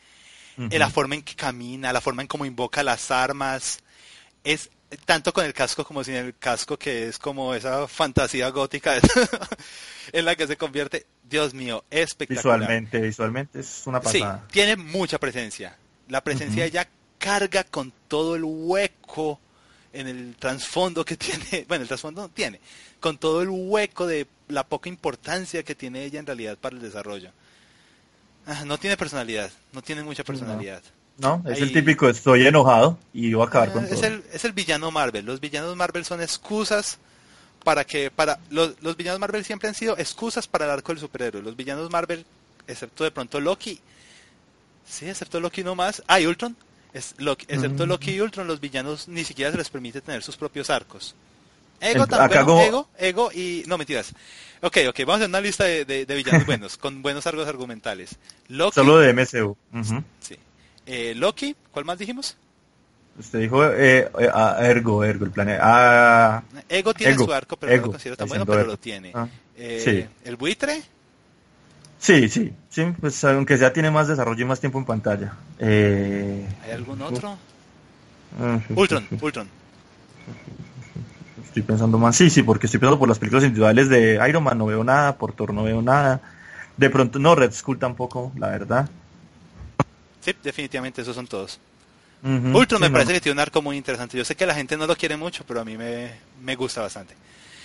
[0.58, 0.68] Ujú.
[0.70, 3.80] eh, la forma en que camina, la forma en cómo invoca las armas,
[4.44, 8.96] es tanto con el casco como sin el casco, que es como esa fantasía gótica
[10.12, 11.06] en la que se convierte.
[11.24, 12.60] Dios mío, espectacular.
[12.60, 14.48] Visualmente, visualmente es una Sí, pasada.
[14.52, 15.78] tiene mucha presencia.
[16.10, 16.78] La presencia de Ujú.
[16.78, 19.40] ella carga con todo el hueco
[19.94, 22.60] en el trasfondo que tiene, bueno, el trasfondo no tiene,
[23.00, 26.82] con todo el hueco de la poca importancia que tiene ella en realidad para el
[26.82, 27.32] desarrollo.
[28.46, 30.82] Ah, no tiene personalidad, no tiene mucha personalidad.
[30.84, 31.03] ¿No?
[31.46, 34.06] Es Ahí- el típico estoy enojado y voy a acabar Ah, con es, todo.
[34.06, 35.26] el, es el villano Marvel.
[35.26, 36.98] Los villanos Marvel son excusas
[37.64, 41.00] para que, para, los, los villanos Marvel siempre han sido excusas para el arco del
[41.00, 41.42] superhéroe.
[41.42, 42.26] Los villanos Marvel,
[42.68, 43.80] excepto de pronto Loki,
[44.88, 46.02] sí, excepto Loki no más.
[46.08, 46.58] Ah, y Ultron,
[46.94, 47.90] es Loki, excepto Mm.
[47.90, 51.16] Loki y Ultron, los villanos ni siquiera se les permite tener sus propios arcos.
[51.80, 53.64] Ego El- también, como- Ego, Ego y...
[53.68, 54.14] No, mentiras.
[54.62, 57.48] Ok, ok, vamos a hacer una lista de, de- de villanos buenos, con buenos arcos
[57.48, 58.16] argumentales.
[58.48, 59.56] Loki, Solo de MCU.
[60.22, 60.38] Sí.
[60.86, 62.36] Eh, Loki, ¿cuál más dijimos?
[63.18, 65.62] Usted dijo eh, eh, ah, Ergo, Ergo, el planeta.
[65.64, 69.12] Ah, Ego tiene su arco, pero no lo considero tan bueno, pero lo tiene.
[69.14, 70.28] Ah, Eh, sí.
[70.28, 70.82] El buitre,
[72.00, 75.34] sí, sí, sí, pues aunque sea tiene más desarrollo y más tiempo en pantalla.
[75.60, 77.38] Eh, ¿hay algún otro?
[78.42, 79.48] ah, Ultron, Ultron.
[81.46, 84.58] Estoy pensando más, sí, sí, porque estoy pensando por las películas individuales de Iron Man,
[84.58, 86.20] no veo nada, por Thor no veo nada.
[86.78, 88.90] De pronto, no, Red Skull tampoco, la verdad.
[90.24, 91.60] Sí, definitivamente esos son todos.
[92.24, 94.18] Ujú, Ultron sí, me no, parece que tiene un arco muy interesante.
[94.18, 96.82] Yo sé que la gente no lo quiere mucho, pero a mí me, me gusta
[96.82, 97.16] bastante.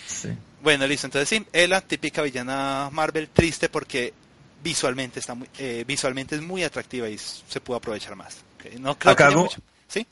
[0.05, 0.39] sí.
[0.61, 1.07] Bueno, listo.
[1.07, 4.13] Entonces sí, Ella, típica villana Marvel, triste porque
[4.63, 8.45] visualmente está muy, eh, visualmente es muy atractiva y se puede aprovechar más.
[8.81, 9.61] No creo Acá que mucho.
[9.87, 10.07] ¿Sí?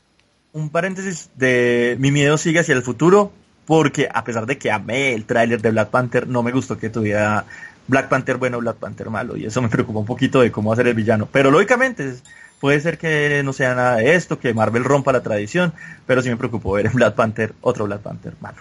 [0.53, 3.31] Un paréntesis de mi miedo sigue hacia el futuro,
[3.65, 6.89] porque a pesar de que amé el tráiler de Black Panther, no me gustó que
[6.89, 7.45] tuviera
[7.87, 10.87] Black Panther bueno, Black Panther malo, y eso me preocupa un poquito de cómo ser
[10.87, 11.27] el villano.
[11.31, 12.15] Pero lógicamente,
[12.59, 15.73] puede ser que no sea nada de esto, que Marvel rompa la tradición,
[16.05, 18.57] pero sí me preocupó ver en Black Panther otro Black Panther malo.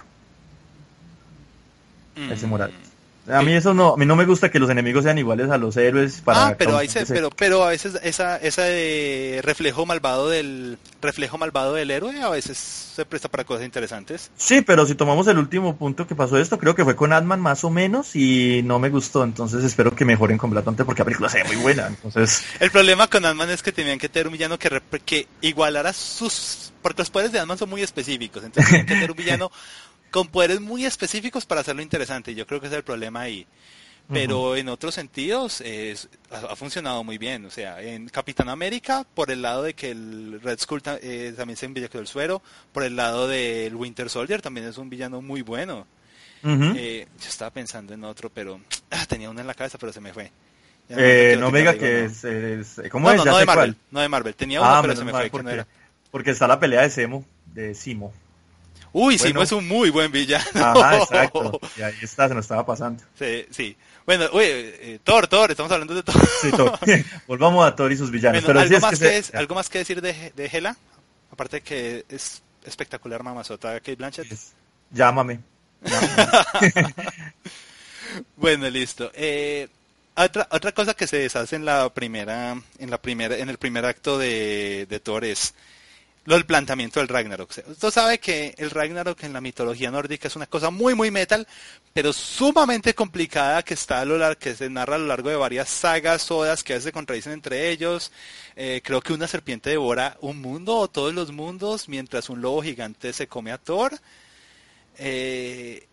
[2.31, 2.51] Ese Mm.
[2.51, 2.86] Morales.
[3.29, 5.59] A mí eso no, a mí no me gusta que los enemigos sean iguales a
[5.59, 9.41] los héroes para ah, pero ahí se, ese- pero, pero a veces esa, esa eh,
[9.43, 14.31] reflejo malvado del reflejo malvado del héroe a veces se presta para cosas interesantes.
[14.37, 17.41] Sí, pero si tomamos el último punto que pasó esto, creo que fue con Ant-Man
[17.41, 21.01] más o menos y no me gustó, entonces espero que mejoren con Black Panther porque
[21.01, 24.09] la película se ve muy buena, entonces El problema con Ant-Man es que tenían que
[24.09, 26.73] tener un villano que, que igualara sus...
[26.81, 29.51] Porque los poderes de Ant-Man son muy específicos, entonces tenían que tener un villano
[30.11, 32.35] con poderes muy específicos para hacerlo interesante.
[32.35, 33.47] Yo creo que ese es el problema ahí.
[34.09, 37.45] Pero en otros sentidos es- ha, ha funcionado muy bien.
[37.45, 41.35] O sea, en Capitán América, por el lado de que el Red Skull ta- eh,
[41.37, 42.41] también se envió el suero,
[42.73, 45.89] por el lado del Winter Soldier también es un villano muy bueno.
[46.45, 48.61] Eh, yo estaba pensando en otro, pero
[48.93, 50.31] ah, tenía uno en la cabeza, pero se me fue.
[50.89, 53.19] Ya Eh, no me diga tal, que es, es- ¿cómo no, es?
[53.19, 53.83] no, no de Marvel, cuál.
[53.91, 54.35] no de Marvel.
[54.37, 55.67] Tenía uno, Ah, pero se me fue que no porque, era.
[56.13, 58.13] porque está la pelea de Semo, de Simo.
[58.93, 59.29] Uy, Bueno.
[59.29, 60.45] Simo es un muy buen villano.
[60.55, 61.61] Ajá, exacto.
[61.77, 63.03] Y ahí está, se nos estaba pasando.
[63.19, 63.77] Sí, sí.
[64.07, 66.15] Bueno, uy, eh, Thor, Thor, estamos hablando de Thor.
[66.41, 66.51] Sí,
[67.27, 68.43] Volvamos a Thor y sus villanos.
[68.45, 70.33] Bueno, pero sí ¿algo, es más que que se- es- ¿Algo más que decir de,
[70.35, 70.77] de Hela?
[71.31, 74.31] Aparte que es espectacular mamazota Kate Blanchett.
[74.33, 74.53] es-
[74.93, 75.41] Llámame.
[78.37, 79.11] bueno, listo.
[79.15, 79.69] Eh,
[80.17, 83.85] otra, otra cosa que se deshace en la primera, en la primera, en el primer
[83.85, 85.55] acto de, de Thor es
[86.27, 87.51] lo del planteamiento del Ragnarok.
[87.69, 91.47] Usted sabe que el Ragnarok en la mitología nórdica es una cosa muy, muy metal,
[91.93, 95.37] pero sumamente complicada que está a lo largo, que se narra a lo largo de
[95.37, 98.11] varias sagas, odas que a veces se contradicen entre ellos.
[98.57, 102.63] Eh, creo que una serpiente devora un mundo o todos los mundos, mientras un lobo
[102.63, 103.99] gigante se come a Thor.
[104.99, 105.87] Eh,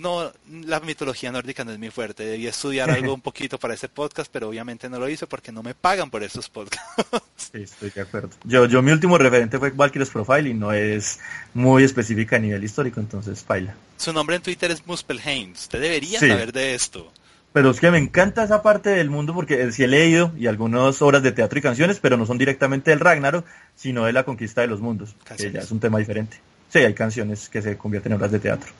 [0.00, 0.32] no,
[0.64, 2.24] la mitología nórdica no es muy fuerte.
[2.24, 5.62] Debí estudiar algo un poquito para ese podcast, pero obviamente no lo hice porque no
[5.62, 6.84] me pagan por esos podcasts.
[7.36, 8.30] Sí, estoy de acuerdo.
[8.44, 11.20] Yo, yo mi último referente fue Valkyrie's Profile y no es
[11.54, 13.74] muy específica a nivel histórico, entonces paila.
[13.96, 15.52] Su nombre en Twitter es Muspelheim.
[15.52, 17.12] Usted debería saber de esto.
[17.52, 21.02] Pero es que me encanta esa parte del mundo porque sí he leído y algunas
[21.02, 24.60] obras de teatro y canciones, pero no son directamente del Ragnarok, sino de la conquista
[24.60, 26.38] de los mundos, que ya es un tema diferente.
[26.68, 28.70] Sí, hay canciones que se convierten en obras de teatro.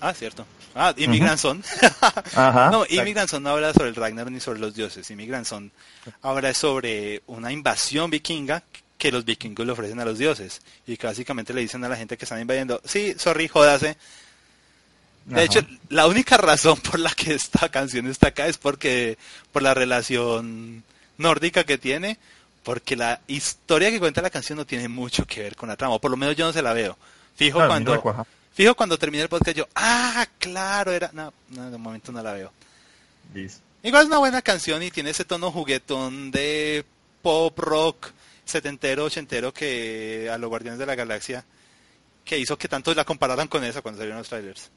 [0.00, 0.46] Ah, cierto.
[0.74, 1.62] Ah, Immigranson.
[2.34, 2.70] Ajá.
[2.70, 5.10] no, Immigranson no habla sobre el Ragnar ni sobre los dioses.
[5.10, 5.72] Immigranson
[6.22, 8.62] habla sobre una invasión vikinga
[8.96, 10.60] que los vikingos le ofrecen a los dioses.
[10.86, 13.96] Y que básicamente le dicen a la gente que están invadiendo, sí, sorry, jódase.
[15.24, 19.18] De hecho, la única razón por la que esta canción está acá es porque
[19.52, 20.82] por la relación
[21.18, 22.18] nórdica que tiene,
[22.62, 25.94] porque la historia que cuenta la canción no tiene mucho que ver con la trama,
[25.94, 26.96] o por lo menos yo no se la veo.
[27.36, 28.26] Fijo cuando
[28.58, 31.10] Fijo, cuando terminé el podcast yo, ah, claro, era...
[31.12, 32.50] No, no de momento no la veo.
[33.84, 36.84] Igual es una buena canción y tiene ese tono juguetón de
[37.22, 38.10] pop rock
[38.44, 41.44] setentero, ochentero que a los Guardianes de la Galaxia,
[42.24, 44.72] que hizo que tanto la compararan con esa cuando salieron los trailers.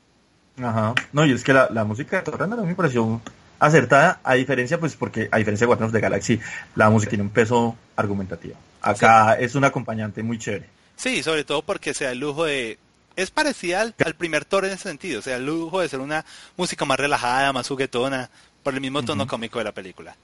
[0.59, 0.93] Ajá.
[1.11, 3.19] No, y es que la, música de Torranda me pareció
[3.57, 6.39] acertada, a diferencia, pues porque a diferencia de Guardianes de Galaxy,
[6.75, 8.53] la música tiene un peso argumentativo.
[8.79, 10.69] Acá es un acompañante muy chévere.
[10.97, 12.77] Sí, sobre todo porque se da el lujo de
[13.21, 16.25] es parecida al, primer Thor en ese sentido, o sea, el lujo de ser una
[16.57, 18.29] música más relajada, más juguetona,
[18.63, 20.15] por el mismo tono cómico de la película.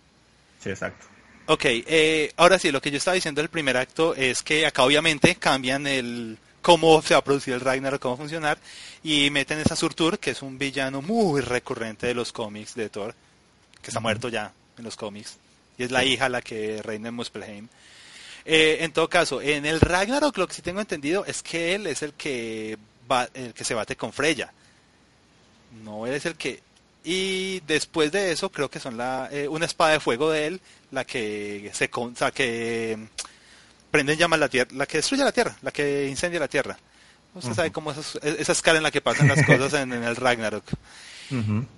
[0.64, 1.06] Sí, exacto.
[1.48, 4.84] Ok, eh, ahora sí, lo que yo estaba diciendo del primer acto es que acá
[4.84, 8.58] obviamente cambian el cómo se va a producir el Ragnarok, cómo va a funcionar,
[9.02, 13.16] y meten esa Surtur, que es un villano muy recurrente de los cómics de Thor,
[13.82, 15.38] que está muerto ya en los cómics,
[15.78, 17.70] y es la hija la que reina en Muspelheim.
[18.50, 21.86] Eh, en todo caso, en el Ragnarok lo que sí tengo entendido es que él
[21.86, 22.78] es el que
[23.12, 24.54] va, el que se bate con Freya.
[25.84, 26.62] No él es el que
[27.04, 30.62] y después de eso creo que son la eh, una espada de fuego de él
[30.92, 32.98] la que se o sea, que
[33.92, 36.78] prende en llamas la tierra, la que destruye la tierra, la que incendia la tierra.
[37.34, 40.64] Usted sabe cómo es esa escala en la que pasan las cosas en, el Ragnarok.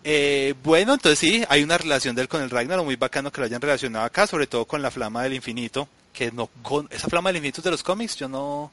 [0.03, 3.41] Eh, bueno, entonces sí, hay una relación de él con el Ragnarok muy bacano que
[3.41, 7.07] lo hayan relacionado acá, sobre todo con la flama del infinito, que no con esa
[7.07, 8.69] flama del infinito de los cómics yo no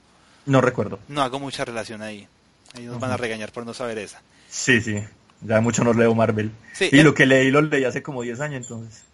[0.46, 0.98] no recuerdo.
[1.06, 2.26] no hago mucha relación ahí.
[2.74, 4.20] Ellos nos van a regañar por no saber esa.
[4.50, 5.00] Sí sí.
[5.42, 6.50] Ya mucho no leo Marvel.
[6.80, 9.04] Y lo que leí lo leí hace como 10 años entonces.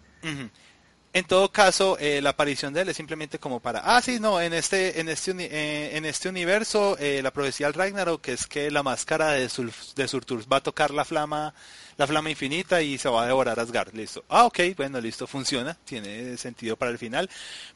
[1.13, 4.41] En todo caso eh, la aparición de él es simplemente como para ah sí no
[4.41, 8.47] en este en este eh, en este universo eh, la profecía del Ragnarok que es
[8.47, 9.47] que la máscara de,
[9.95, 11.53] de Surtur va a tocar la flama
[11.97, 13.93] la flama infinita y se va a devorar Asgard.
[13.93, 14.23] Listo.
[14.29, 17.29] Ah, ok, bueno, listo, funciona, tiene sentido para el final.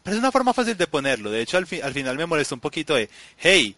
[0.04, 1.32] Pero es una forma fácil de ponerlo.
[1.32, 3.76] De hecho, al, al final me molestó un poquito de, hey,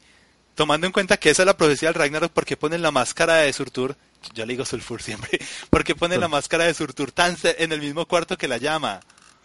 [0.60, 3.36] tomando en cuenta que esa es la profecía del Ragnarok, ¿por qué ponen la máscara
[3.36, 3.96] de Surtur?
[4.34, 5.40] Yo le digo Sulfur siempre.
[5.70, 9.00] ¿Por qué ponen la máscara de Surtur tan en el mismo cuarto que la llama?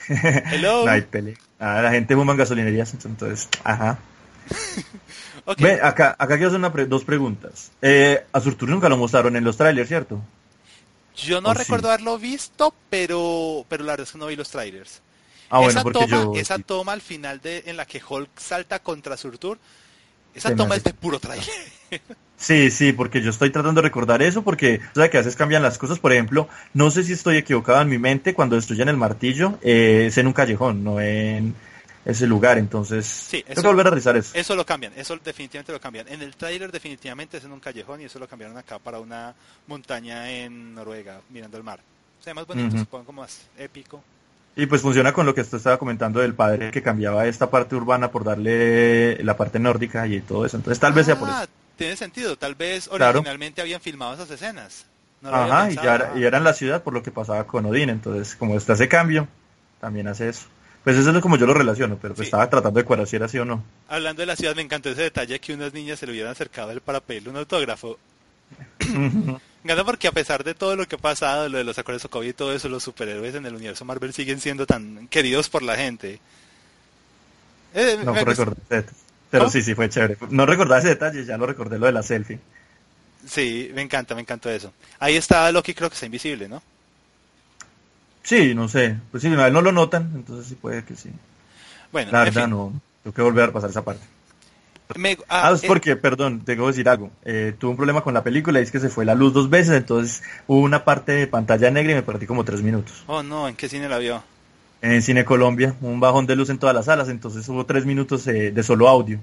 [0.09, 0.85] Hello.
[0.85, 1.39] no hay pele.
[1.61, 3.99] Ah, la gente fuma en gasolinerías, entonces, ajá.
[5.45, 5.79] okay.
[5.81, 7.71] acá, acá quiero hacer una dos preguntas.
[7.81, 10.21] Eh, a Surtur nunca lo mostraron en los trailers, ¿cierto?
[11.17, 14.51] Yo no oh, recuerdo haberlo visto, pero, pero la verdad es que no vi los
[14.51, 15.01] trailers.
[15.51, 19.59] Ah, esa toma, esa toma al final de en la que Hulk salta contra Surtur,
[20.35, 21.47] esa toma es de puro trailer.
[22.37, 25.37] Sí, sí, porque yo estoy tratando de recordar eso, porque o sea que a veces
[25.37, 26.01] cambian las cosas.
[26.01, 30.07] Por ejemplo, no sé si estoy equivocado en mi mente, cuando destruyen el martillo, eh,
[30.09, 31.55] es en un callejón, no en,
[32.05, 34.33] ese lugar, entonces sí, tengo que volver a realizar eso.
[34.35, 36.07] Eso lo cambian, eso definitivamente lo cambian.
[36.09, 39.35] En el trailer definitivamente es en un callejón y eso lo cambiaron acá para una
[39.67, 41.81] montaña en Noruega, mirando el mar.
[42.21, 44.03] O sea, más bonito, supongo, como más épico.
[44.57, 47.75] Y pues funciona con lo que usted estaba comentando del padre que cambiaba esta parte
[47.75, 50.57] urbana por darle la parte nórdica y todo eso.
[50.57, 51.39] Entonces tal vez sea por eso.
[51.39, 51.47] Ah,
[51.77, 54.87] tiene sentido, tal vez originalmente habían filmado esas escenas.
[55.25, 58.37] Ajá, y, ya, y era en la ciudad por lo que pasaba con Odín, entonces
[58.37, 59.27] como está ese cambio,
[59.81, 60.47] también hace eso.
[60.85, 63.25] Pues eso es como yo lo relaciono, pero pues estaba tratando de cuadrar si era
[63.25, 63.65] así o no.
[63.89, 66.69] Hablando de la ciudad, me encantó ese detalle que unas niñas se le hubieran acercado
[66.69, 67.99] a él para pedirle un autógrafo.
[69.65, 72.29] Gana porque a pesar de todo lo que ha pasado, lo de los acuerdos COVID
[72.29, 75.75] y todo eso, los superhéroes en el universo Marvel siguen siendo tan queridos por la
[75.75, 76.21] gente.
[77.73, 78.87] Eh, no recordé ese
[79.31, 80.19] Pero sí, sí, fue chévere.
[80.29, 82.39] No recordaba ese detalle, ya lo recordé lo de la selfie.
[83.27, 84.75] Sí, me encanta, me encantó eso.
[84.99, 86.63] Ahí está Loki, creo que está invisible, ¿no?
[88.25, 88.97] Sí, no sé.
[89.11, 91.11] Pues sí, no lo notan, entonces sí puede que sí.
[91.93, 92.73] Bueno, la verdad no.
[93.05, 94.03] Tengo que volver a pasar esa parte.
[95.29, 97.11] ah, es eh, porque, perdón, tengo que decir algo.
[97.25, 99.51] Eh, tuve un problema con la película y es que se fue la luz dos
[99.51, 103.05] veces, entonces hubo una parte de pantalla negra y me perdí como tres minutos.
[103.07, 104.25] Oh, no, ¿en qué cine la vio?
[104.81, 108.27] En Cine Colombia, un bajón de luz en todas las salas, entonces hubo tres minutos
[108.27, 109.21] eh, de solo audio.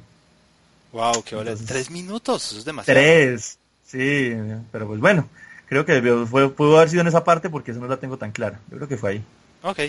[0.91, 1.55] Wow, qué vale.
[1.55, 2.99] Tres minutos, eso es demasiado.
[2.99, 4.33] Tres, sí,
[4.71, 5.27] pero pues bueno,
[5.71, 6.01] creo que
[6.49, 8.59] pudo haber sido en esa parte porque eso no la tengo tan clara.
[8.69, 9.23] Yo creo que fue ahí.
[9.63, 9.79] Ok.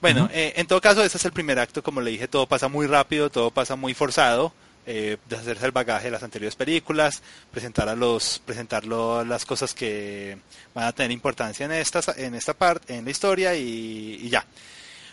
[0.00, 2.68] Bueno, eh, en todo caso, ese es el primer acto, como le dije, todo pasa
[2.68, 4.52] muy rápido, todo pasa muy forzado.
[4.86, 9.74] Eh, de hacerse el bagaje de las anteriores películas, presentar a los, presentarlo las cosas
[9.74, 10.38] que
[10.72, 14.46] van a tener importancia en esta, en esta parte, en la historia y, y ya.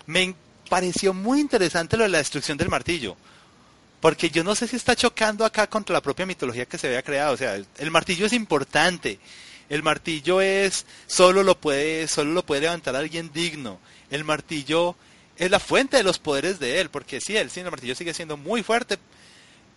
[0.06, 0.34] Me
[0.70, 3.18] pareció muy interesante lo de la destrucción del martillo.
[4.00, 7.02] Porque yo no sé si está chocando acá contra la propia mitología que se había
[7.02, 7.34] creado.
[7.34, 9.20] O sea, el, martillo es importante.
[9.70, 13.80] El martillo es solo lo puede solo lo puede levantar alguien digno.
[14.10, 14.96] El martillo
[15.38, 18.14] es la fuente de los poderes de él, porque sí, el, sí, el martillo sigue
[18.14, 18.98] siendo muy fuerte,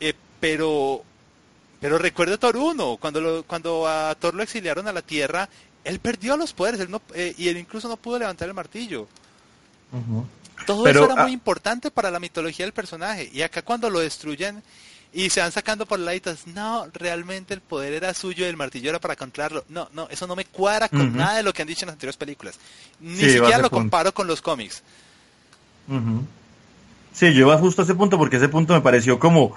[0.01, 1.03] eh, pero
[1.80, 5.49] pero recuerde Thor 1, cuando cuando a Thor lo exiliaron a la Tierra,
[5.84, 9.09] él perdió los poderes, él no, eh, y él incluso no pudo levantar el martillo.
[10.66, 14.62] Todo eso era muy importante para la mitología del personaje, y acá cuando lo destruyen
[15.12, 18.90] y se van sacando por laditas, no, realmente el poder era suyo y el martillo
[18.90, 19.64] era para controlarlo.
[19.68, 21.94] No, no, eso no me cuadra con nada de lo que han dicho en las
[21.94, 22.59] anteriores películas.
[23.00, 24.82] Ni siquiera lo comparo con los cómics.
[27.14, 29.54] Sí, yo iba justo a ese punto porque ese punto me pareció como...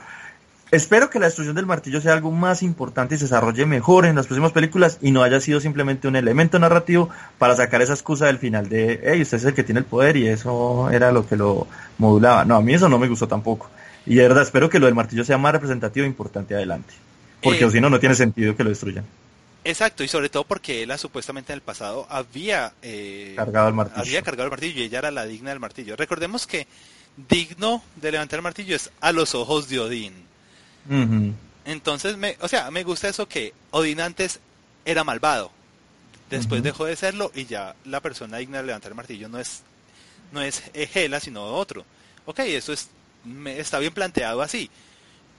[0.71, 4.15] Espero que la destrucción del martillo sea algo más importante y se desarrolle mejor en
[4.15, 8.27] las próximas películas y no haya sido simplemente un elemento narrativo para sacar esa excusa
[8.27, 11.27] del final de, hey, usted es el que tiene el poder y eso era lo
[11.27, 12.45] que lo modulaba.
[12.45, 13.69] No, a mí eso no me gustó tampoco.
[14.05, 16.93] Y de verdad espero que lo del martillo sea más representativo e importante adelante.
[17.41, 19.05] Porque eh, si no, no tiene sentido que lo destruyan.
[19.63, 24.01] Exacto, y sobre todo porque ella supuestamente en el pasado había eh, cargado el martillo.
[24.01, 25.95] Había cargado el martillo y ella era la digna del martillo.
[25.95, 26.67] Recordemos que
[27.29, 30.13] digno de levantar el martillo es a los ojos de Odín.
[31.63, 34.39] Entonces, me, o sea, me gusta eso que Odín antes
[34.83, 35.51] era malvado.
[36.31, 39.63] Después dejó de serlo y ya la persona digna de levantar el martillo no es
[40.31, 41.85] no es Hela, sino otro.
[42.25, 42.89] Ok, eso es
[43.45, 44.69] está bien planteado así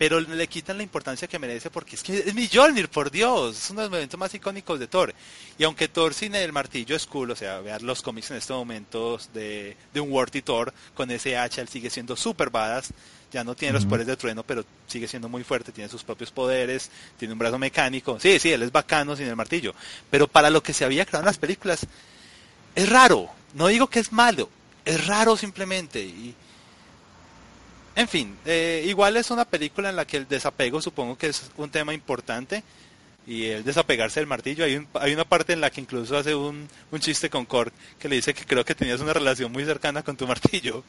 [0.02, 3.70] pero le quitan la importancia que merece porque es que es Mjolnir, por Dios, es
[3.70, 5.14] uno de los momentos más icónicos de Thor.
[5.56, 8.56] Y aunque Thor sin el martillo es cool, o sea, vean los cómics en estos
[8.56, 12.92] momentos de, de un Worthy Thor, con ese hacha él sigue siendo super badass,
[13.30, 16.32] ya no tiene los poderes de trueno, pero sigue siendo muy fuerte, tiene sus propios
[16.32, 19.72] poderes, tiene un brazo mecánico, sí, sí, él es bacano sin el martillo,
[20.10, 21.86] pero para lo que se había creado en las películas,
[22.74, 24.50] es raro, no digo que es malo,
[24.84, 26.34] es raro simplemente, y
[27.94, 31.50] en fin, eh, igual es una película en la que el desapego supongo que es
[31.56, 32.62] un tema importante
[33.26, 34.64] y el desapegarse del martillo.
[34.64, 36.68] Hay, hay una parte en la que incluso hace un,
[36.98, 40.16] chiste con Korg que le dice que creo que tenías una relación muy cercana con
[40.16, 40.82] tu martillo.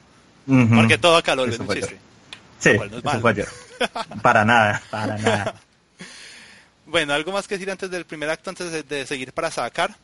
[0.45, 1.97] Porque todo acá lo es un chiste.
[2.59, 2.71] Sí,
[4.21, 5.55] para nada, para nada.
[6.85, 9.95] bueno, ¿algo más que decir antes del primer acto, antes de, seguir para sacar?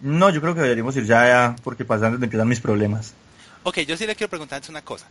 [0.00, 3.12] No, yo creo que deberíamos ir ya, porque pasando de empiezan mis problemas.
[3.62, 5.06] Ok, yo sí le quiero preguntar antes una cosa.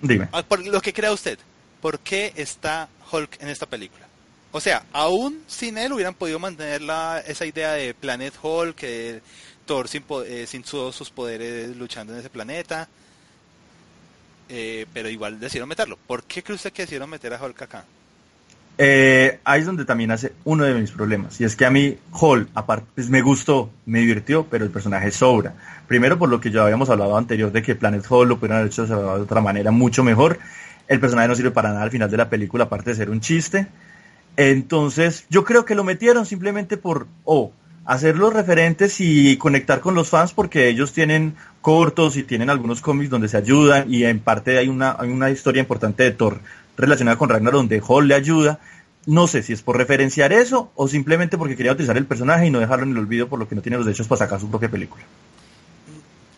[0.00, 0.28] Dime.
[0.32, 1.38] Ah, por lo que crea usted,
[1.80, 4.06] ¿por qué está Hulk en esta película?
[4.52, 9.20] O sea, aún sin él hubieran podido mantener la, esa idea de Planet Hulk, que
[9.66, 12.88] Thor sin, eh, sin todos sus poderes luchando en ese planeta.
[14.48, 15.98] Eh, pero igual decidieron meterlo.
[16.06, 17.84] ¿Por qué cree usted que decidieron meter a Hulk acá?
[18.80, 21.40] Eh, ahí es donde también hace uno de mis problemas.
[21.40, 25.10] Y es que a mí Hulk, aparte, pues me gustó, me divirtió, pero el personaje
[25.10, 25.54] sobra.
[25.88, 28.70] Primero por lo que ya habíamos hablado anterior de que Planet Hulk lo pudieran haber
[28.70, 30.38] hecho de otra manera mucho mejor.
[30.86, 33.20] El personaje no sirve para nada al final de la película, aparte de ser un
[33.20, 33.66] chiste.
[34.36, 37.50] Entonces, yo creo que lo metieron simplemente por, o
[37.84, 43.10] hacerlos referentes y conectar con los fans porque ellos tienen cortos y tienen algunos cómics
[43.10, 46.38] donde se ayudan y en parte hay una, hay una historia importante de Thor
[46.78, 48.60] relacionada con Ragnar donde Hall le ayuda.
[49.04, 52.50] No sé si es por referenciar eso o simplemente porque quería utilizar el personaje y
[52.50, 54.48] no dejarlo en el olvido por lo que no tiene los derechos para sacar su
[54.48, 55.02] propia película.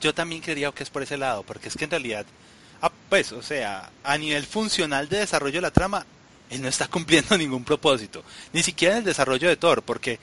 [0.00, 2.24] Yo también creía que es por ese lado, porque es que en realidad,
[2.80, 6.06] ah, pues, o sea, a nivel funcional de desarrollo de la trama,
[6.48, 10.18] él no está cumpliendo ningún propósito, ni siquiera en el desarrollo de Thor, porque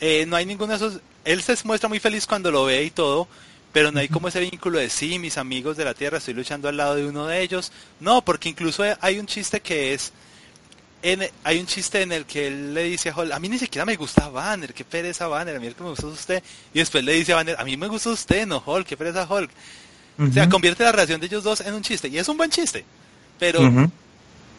[0.00, 2.90] eh, no hay ninguno de esos, él se muestra muy feliz cuando lo ve y
[2.90, 3.28] todo,
[3.72, 6.68] pero no hay como ese vínculo de sí, mis amigos de la Tierra, estoy luchando
[6.68, 7.70] al lado de uno de ellos.
[8.00, 10.12] No, porque incluso hay un chiste que es,
[11.02, 13.58] en, hay un chiste en el que él le dice a Hall, a mí ni
[13.58, 16.42] siquiera me gusta Banner, qué pereza Banner, a mí el que me gusta usted.
[16.74, 19.26] Y después le dice a Banner, a mí me gusta usted, no Hulk, qué pereza
[19.28, 19.50] Hulk.
[20.18, 22.08] O sea, convierte la relación de ellos dos en un chiste.
[22.08, 22.84] Y es un buen chiste.
[23.38, 23.90] Pero,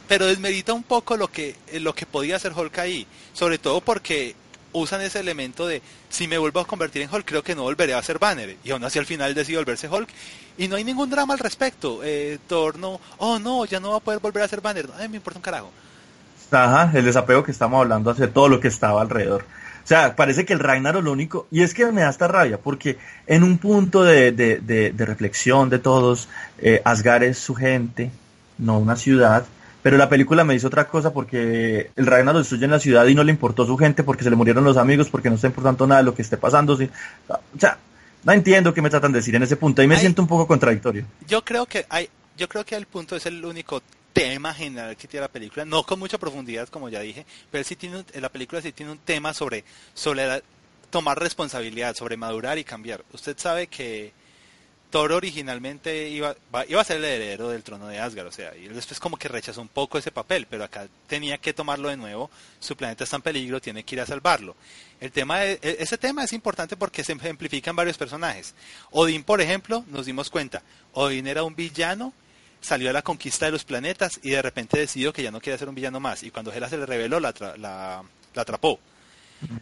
[0.07, 4.35] pero desmerita un poco lo que, lo que podía hacer Hulk ahí, sobre todo porque
[4.73, 7.93] usan ese elemento de si me vuelvo a convertir en Hulk, creo que no volveré
[7.93, 8.57] a ser Banner.
[8.63, 10.09] Y aún así al final decide volverse Hulk.
[10.57, 12.01] Y no hay ningún drama al respecto.
[12.03, 14.87] Eh, Thor no, oh no, ya no va a poder volver a ser Banner.
[14.87, 15.71] No, me importa un carajo.
[16.51, 19.45] Ajá, el desapego que estamos hablando hace todo lo que estaba alrededor.
[19.83, 22.59] O sea, parece que el Ragnarok lo único, y es que me da esta rabia,
[22.59, 26.83] porque en un punto de, de, reflexión de todos, eh,
[27.21, 28.11] es su gente,
[28.57, 29.45] no una ciudad,
[29.81, 33.15] pero la película me dice otra cosa porque el Ragnarok destruye en la ciudad y
[33.15, 35.87] no le importó su gente porque se le murieron los amigos, porque no está importando
[35.87, 36.73] nada de lo que esté pasando.
[36.73, 37.77] O sea,
[38.23, 39.81] no entiendo qué me tratan de decir en ese punto.
[39.81, 41.05] Ahí me siento un poco contradictorio.
[41.27, 43.81] Yo creo que hay, yo creo que el punto es el único
[44.13, 47.77] tema general que tiene la película, no con mucha profundidad como ya dije, pero sí
[47.77, 49.63] tiene la película sí tiene un tema sobre
[49.93, 50.43] sobre
[50.89, 53.03] tomar responsabilidad, sobre madurar y cambiar.
[53.13, 54.11] Usted sabe que
[54.91, 56.35] Thor originalmente iba,
[56.67, 59.29] iba a ser el heredero del trono de Asgard, o sea, y después como que
[59.29, 62.29] rechazó un poco ese papel, pero acá tenía que tomarlo de nuevo,
[62.59, 64.55] su planeta está en peligro, tiene que ir a salvarlo.
[64.99, 68.53] El tema e, ese tema es importante porque se ejemplifican varios personajes.
[68.91, 70.61] Odín, por ejemplo, nos dimos cuenta,
[70.93, 72.13] Odín era un villano,
[72.59, 75.57] salió a la conquista de los planetas y de repente decidió que ya no quería
[75.57, 78.03] ser un villano más, y cuando Hela se le reveló, la, la,
[78.35, 78.77] atrapó.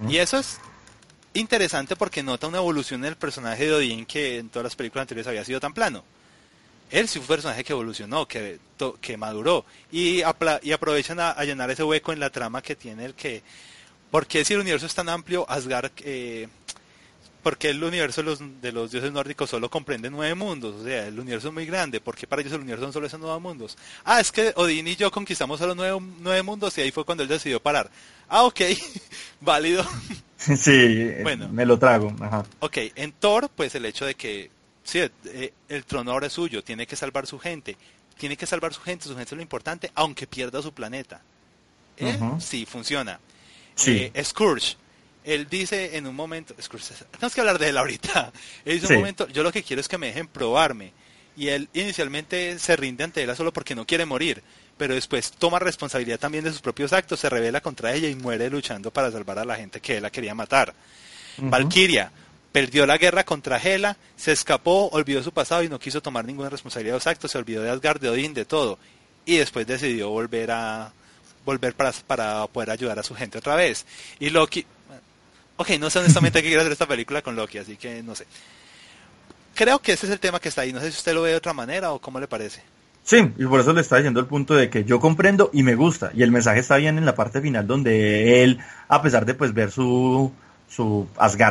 [0.09, 0.59] Y eso es
[1.39, 5.03] interesante porque nota una evolución en el personaje de Odín que en todas las películas
[5.03, 6.03] anteriores había sido tan plano.
[6.91, 8.59] Él sí fue un personaje que evolucionó, que,
[8.99, 10.21] que maduró y,
[10.63, 13.43] y aprovechan a, llenar ese hueco en la trama que tiene el que...
[14.09, 15.91] Porque si el universo es tan amplio, Asgard...
[15.99, 16.47] Eh,
[17.43, 21.47] porque el universo de los, dioses nórdicos solo comprende nueve mundos, o sea, el universo
[21.47, 23.77] es muy grande, porque para ellos el universo son solo esos nueve mundos.
[24.03, 27.23] Ah, es que Odín y yo conquistamos solo nueve, nueve mundos y ahí fue cuando
[27.23, 27.89] él decidió parar.
[28.27, 28.59] Ah, ok,
[29.39, 29.85] válido.
[30.57, 32.13] Sí, bueno, me lo trago.
[32.21, 32.45] Ajá.
[32.59, 34.49] Ok, en Thor, pues el hecho de que
[34.83, 37.77] sí, eh, el trono ahora es suyo, tiene que salvar su gente,
[38.17, 41.21] tiene que salvar su gente, su gente es lo importante, aunque pierda su planeta.
[42.39, 43.19] sí funciona.
[43.75, 44.11] Sí.
[44.13, 44.77] Eh, Scourge,
[45.23, 48.31] él dice en un momento, Scourge, tenemos que hablar de él ahorita.
[48.65, 50.91] Él dice un momento, yo lo que quiero es que me dejen probarme.
[51.37, 54.43] Y él inicialmente se rinde ante ella solo porque no quiere morir
[54.79, 58.49] pero después toma responsabilidad también de sus propios actos, se revela contra ella y muere
[58.49, 60.73] luchando para salvar a la gente que él la quería matar.
[61.37, 62.11] Valkyria
[62.53, 66.49] perdió la guerra contra Hela, se escapó, olvidó su pasado y no quiso tomar ninguna
[66.49, 68.79] responsabilidad de los actos, se olvidó de Asgard, de Odín, de todo.
[69.25, 70.93] Y después decidió volver a
[71.43, 73.85] volver para, para poder ayudar a su gente otra vez.
[74.17, 74.65] Y Loki,
[75.57, 78.25] ok, no sé honestamente qué quiere hacer esta película con Loki, así que no sé.
[79.55, 80.71] Creo que ese es el tema que está ahí.
[80.71, 82.63] No sé si usted lo ve de otra manera o cómo le parece.
[83.03, 85.75] Sí, y por eso le está diciendo el punto de que yo comprendo y me
[85.75, 86.11] gusta.
[86.13, 89.53] Y el mensaje está bien en la parte final donde él, a pesar de pues
[89.53, 90.31] ver su,
[90.69, 91.07] su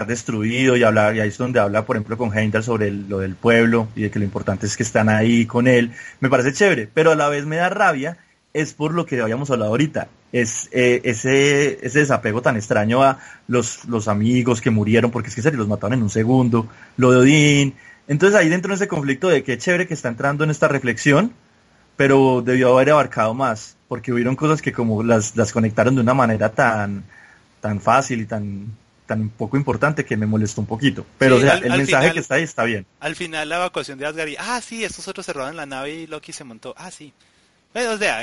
[0.06, 3.34] destruido y hablar, y ahí es donde habla, por ejemplo, con Heimdall sobre lo del
[3.34, 6.88] pueblo y de que lo importante es que están ahí con él, me parece chévere,
[6.92, 8.18] pero a la vez me da rabia,
[8.54, 13.18] es por lo que habíamos hablado ahorita, es eh, ese, ese desapego tan extraño a
[13.48, 17.10] los, los amigos que murieron, porque es que se los mataron en un segundo, lo
[17.10, 17.74] de Odín,
[18.08, 21.32] entonces ahí dentro de ese conflicto de qué chévere que está entrando en esta reflexión,
[21.96, 26.14] pero debió haber abarcado más, porque hubieron cosas que como las, las conectaron de una
[26.14, 27.04] manera tan,
[27.60, 28.72] tan fácil y tan,
[29.08, 31.04] tan poco importante que me molestó un poquito.
[31.18, 32.86] Pero o sea, el mensaje que está ahí está bien.
[33.00, 35.92] Al final la evacuación de Asgard y, ah, sí, estos otros se robaron la nave
[35.92, 36.74] y Loki se montó.
[36.78, 37.12] Ah, sí.
[37.74, 38.22] o sea,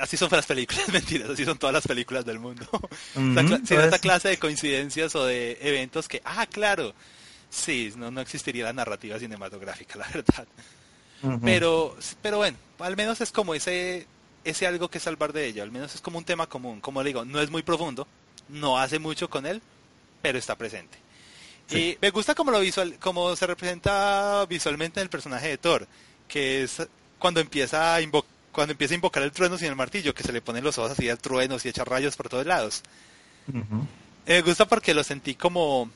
[0.00, 2.66] así son las películas, mentiras, así son todas las películas del mundo.
[3.64, 6.94] si esta clase de coincidencias o de eventos que, ah, claro,
[7.50, 10.46] sí, no, no existiría la narrativa cinematográfica, la verdad.
[11.42, 14.06] Pero, pero bueno, al menos es como ese,
[14.44, 17.08] ese algo que salvar de ella, al menos es como un tema común, como le
[17.08, 18.06] digo, no es muy profundo,
[18.48, 19.62] no hace mucho con él,
[20.22, 20.98] pero está presente.
[21.70, 25.88] Y me gusta como lo visual, como se representa visualmente en el personaje de Thor,
[26.28, 26.86] que es
[27.18, 28.00] cuando empieza a
[28.52, 30.92] cuando empieza a invocar el trueno sin el martillo, que se le ponen los ojos
[30.92, 32.82] así de truenos y echa rayos por todos lados.
[34.26, 35.90] Me gusta porque lo sentí como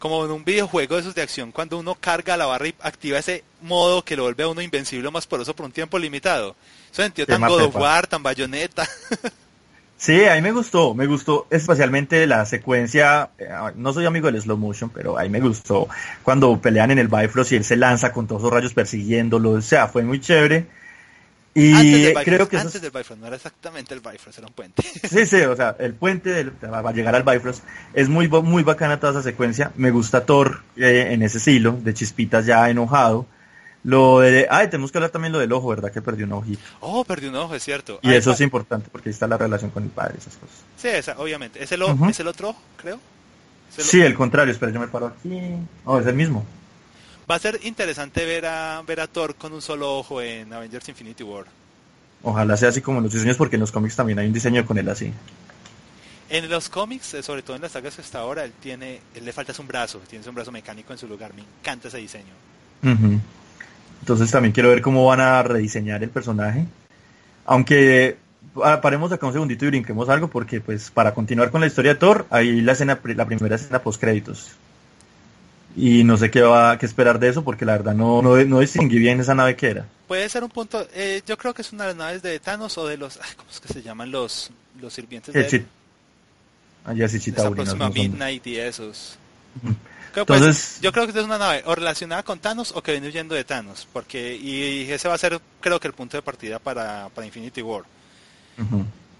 [0.00, 3.18] como en un videojuego de esos de acción, cuando uno carga la barra y activa
[3.18, 6.56] ese modo que lo vuelve a uno invencible o más poderoso por un tiempo limitado.
[6.90, 8.88] Eso sentido tan God of War, tan bayoneta.
[9.98, 14.40] sí, a mí me gustó, me gustó especialmente la secuencia, eh, no soy amigo del
[14.40, 15.86] slow motion, pero ahí me gustó
[16.22, 19.60] cuando pelean en el Bifrost y él se lanza con todos los rayos persiguiéndolo, o
[19.60, 20.66] sea, fue muy chévere.
[21.54, 24.82] Y creo que antes del Bifrost, no era exactamente el Bifrost, era un puente.
[25.10, 29.00] Sí, sí, o sea, el puente del, a llegar al Bifrost es muy muy bacana
[29.00, 29.72] toda esa secuencia.
[29.76, 33.26] Me gusta Thor eh, en ese estilo, de chispitas ya enojado.
[33.82, 35.90] Lo de, ay, tenemos que hablar también lo del ojo, ¿verdad?
[35.90, 36.60] Que perdió un ojito.
[36.80, 37.98] Oh, perdió un ojo, es cierto.
[38.02, 40.56] Y eso es importante porque ahí está la relación con el padre, esas cosas.
[40.76, 41.62] Sí, esa, obviamente.
[41.62, 43.00] ¿Es el, ¿Es el otro creo?
[43.70, 45.30] sí, el contrario, espera, yo me paro aquí.
[45.84, 46.44] Oh, es el mismo.
[47.30, 50.88] Va a ser interesante ver a, ver a Thor con un solo ojo en Avengers
[50.88, 51.44] Infinity War.
[52.24, 54.66] Ojalá sea así como en los diseños, porque en los cómics también hay un diseño
[54.66, 55.12] con él así.
[56.28, 59.24] En los cómics, eh, sobre todo en las sagas que hasta ahora, él tiene, él
[59.24, 61.32] le falta un brazo, tiene un brazo mecánico en su lugar.
[61.34, 62.32] Me encanta ese diseño.
[64.00, 66.66] Entonces también quiero ver cómo van a rediseñar el personaje.
[67.46, 68.16] Aunque
[68.64, 71.94] ah, paremos acá un segundito y brinquemos algo, porque pues para continuar con la historia
[71.94, 74.56] de Thor, hay la escena, la primera escena post créditos.
[75.76, 78.60] Y no sé qué va qué esperar de eso, porque la verdad no, no, no
[78.60, 79.86] distinguí bien esa nave que era.
[80.08, 82.76] Puede ser un punto, eh, yo creo que es una de las naves de Thanos
[82.78, 84.50] o de los, ¿cómo es que se llaman los,
[84.80, 85.66] los sirvientes de él?
[86.84, 87.62] Allá sí, Chitauri.
[87.62, 89.16] Esa próxima Midnight y esos.
[90.14, 93.34] Entonces, yo creo que es una nave o relacionada con Thanos o que viene huyendo
[93.34, 97.08] de Thanos, porque y, ese va a ser creo que el punto de partida para,
[97.14, 97.84] para Infinity War.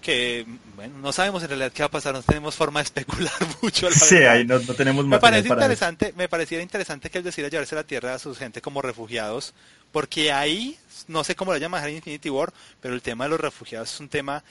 [0.01, 0.45] Que
[0.75, 3.31] bueno, no sabemos en realidad qué va a pasar, no tenemos forma de especular
[3.61, 3.89] mucho.
[3.91, 7.83] sí, ahí no, tenemos me parece interesante, me pareciera interesante que él decidiera llevarse la
[7.83, 9.53] Tierra a su gente como refugiados,
[9.91, 10.77] porque ahí
[11.07, 13.99] no sé cómo lo llaman en Infinity War, pero el tema de los refugiados es
[13.99, 14.43] un tema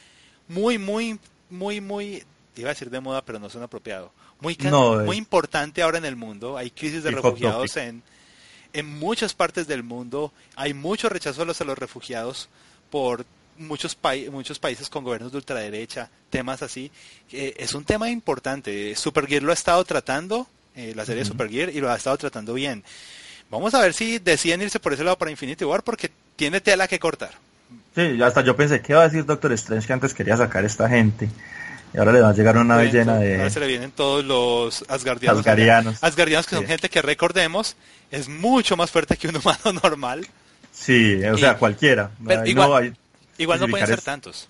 [0.47, 1.19] muy muy
[1.51, 2.23] muy muy
[2.61, 4.13] iba a decir de moda, pero no son apropiado.
[4.41, 4.57] Muy,
[5.05, 6.57] muy importante ahora en el mundo.
[6.57, 8.03] Hay crisis de refugiados en,
[8.73, 10.33] en muchas partes del mundo.
[10.57, 12.49] Hay mucho rechazo a los, a los refugiados
[12.91, 13.27] por
[13.61, 13.97] muchos,
[14.31, 16.91] muchos países con gobiernos de ultraderecha, temas así.
[17.33, 18.95] Eh, es un tema importante.
[18.97, 22.83] Supergear lo ha estado tratando, eh, la serie Supergear, y lo ha estado tratando bien.
[23.51, 26.89] Vamos a ver si deciden irse por ese lado para Infinity War, porque tiene tela
[26.89, 27.33] que cortar.
[27.95, 30.89] Sí, hasta yo pensé, ¿qué va a decir Doctor Strange que antes quería sacar esta
[30.89, 31.29] gente?
[31.93, 33.37] Y ahora le va a llegar una nave llena de...
[33.37, 35.41] Ahora se le vienen todos los Asgardianos.
[35.41, 36.03] Asgardianos.
[36.03, 37.77] Asgardianos que son gente que recordemos
[38.13, 40.27] es mucho más fuerte que un humano normal.
[40.73, 42.13] Sí, o sea, cualquiera.
[42.47, 42.97] igual
[43.47, 44.49] no, pueden ser tantos.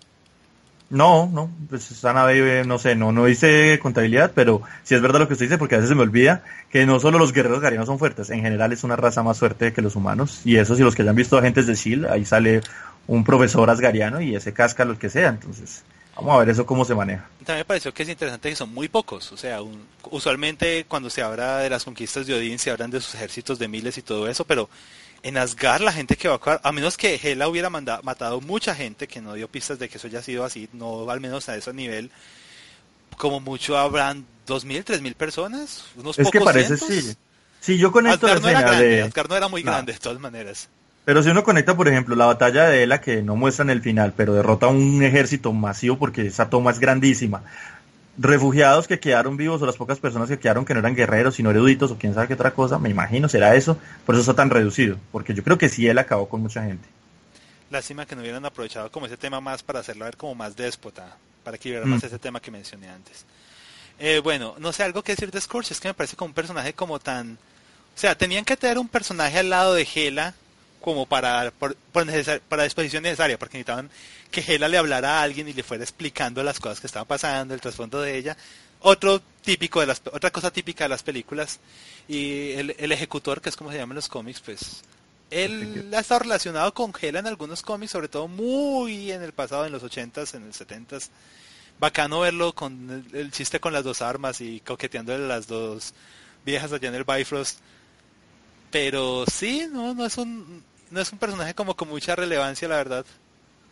[0.91, 5.21] No, no, pues esa nave, no sé, no, no hice contabilidad, pero sí es verdad
[5.21, 7.59] lo que usted dice, porque a veces se me olvida que no solo los guerreros
[7.59, 10.75] asgardianos son fuertes, en general es una raza más fuerte que los humanos, y eso
[10.75, 12.63] si los que hayan visto agentes de S.H.I.E.L.D., ahí sale
[13.07, 15.85] un profesor asgariano y ese casca lo que sea, entonces
[16.17, 17.27] Vamos a ver eso cómo se maneja.
[17.39, 19.33] También me pareció que es interesante que son muy pocos.
[19.33, 19.61] O sea,
[20.11, 23.69] usualmente cuando se habla de las conquistas de Odín se hablan de sus ejércitos de
[23.69, 24.69] miles y todo eso, pero
[25.23, 29.07] en Asgard la gente que va a a menos que Hela hubiera matado mucha gente,
[29.07, 31.73] que no dio pistas de que eso haya sido así, no al menos a ese
[31.73, 32.11] nivel,
[33.17, 37.15] como mucho habrán dos mil, tres mil personas, unos es que parece sí.
[37.61, 40.69] Sí, yo conecto Asgard no grande, Asgard no era muy grande de todas maneras.
[41.05, 43.83] Pero si uno conecta, por ejemplo, la batalla de Ela, que no muestra en el
[43.83, 47.43] final, pero derrota a un ejército masivo porque esa toma es grandísima.
[48.23, 51.51] Refugiados que quedaron vivos o las pocas personas que quedaron que no eran guerreros, sino
[51.51, 54.51] eruditos o quién sabe qué otra cosa, me imagino será eso, por eso está tan
[54.51, 56.87] reducido, porque yo creo que sí él acabó con mucha gente.
[57.71, 61.17] Lástima que no hubieran aprovechado como ese tema más para hacerlo ver como más déspota,
[61.43, 62.07] para que hubiera más mm.
[62.07, 63.25] ese tema que mencioné antes.
[63.99, 66.35] Eh, bueno, no sé, algo que decir de Scorch es que me parece como un
[66.35, 67.39] personaje como tan...
[67.97, 70.35] O sea, tenían que tener un personaje al lado de Hela
[70.81, 73.91] como para, por, para disposición necesaria, porque necesitaban
[74.31, 77.55] que Hela le hablara a alguien y le fuera explicando las cosas que estaban pasando,
[77.55, 78.37] el trasfondo de ella.
[78.81, 81.61] Otro típico de las, otra cosa típica de las películas.
[82.09, 84.83] Y el, el ejecutor, que es como se llama en los cómics, pues
[85.31, 89.65] él ha estado relacionado con Hela en algunos cómics, sobre todo muy en el pasado,
[89.65, 91.09] en los 80s, en el 70s.
[91.79, 95.95] Bacano verlo con el, chiste con las dos armas y coqueteando las dos
[96.45, 97.59] viejas allá en el Bifrost.
[98.71, 102.77] Pero sí, no, no es un no es un personaje como con mucha relevancia, la
[102.77, 103.05] verdad.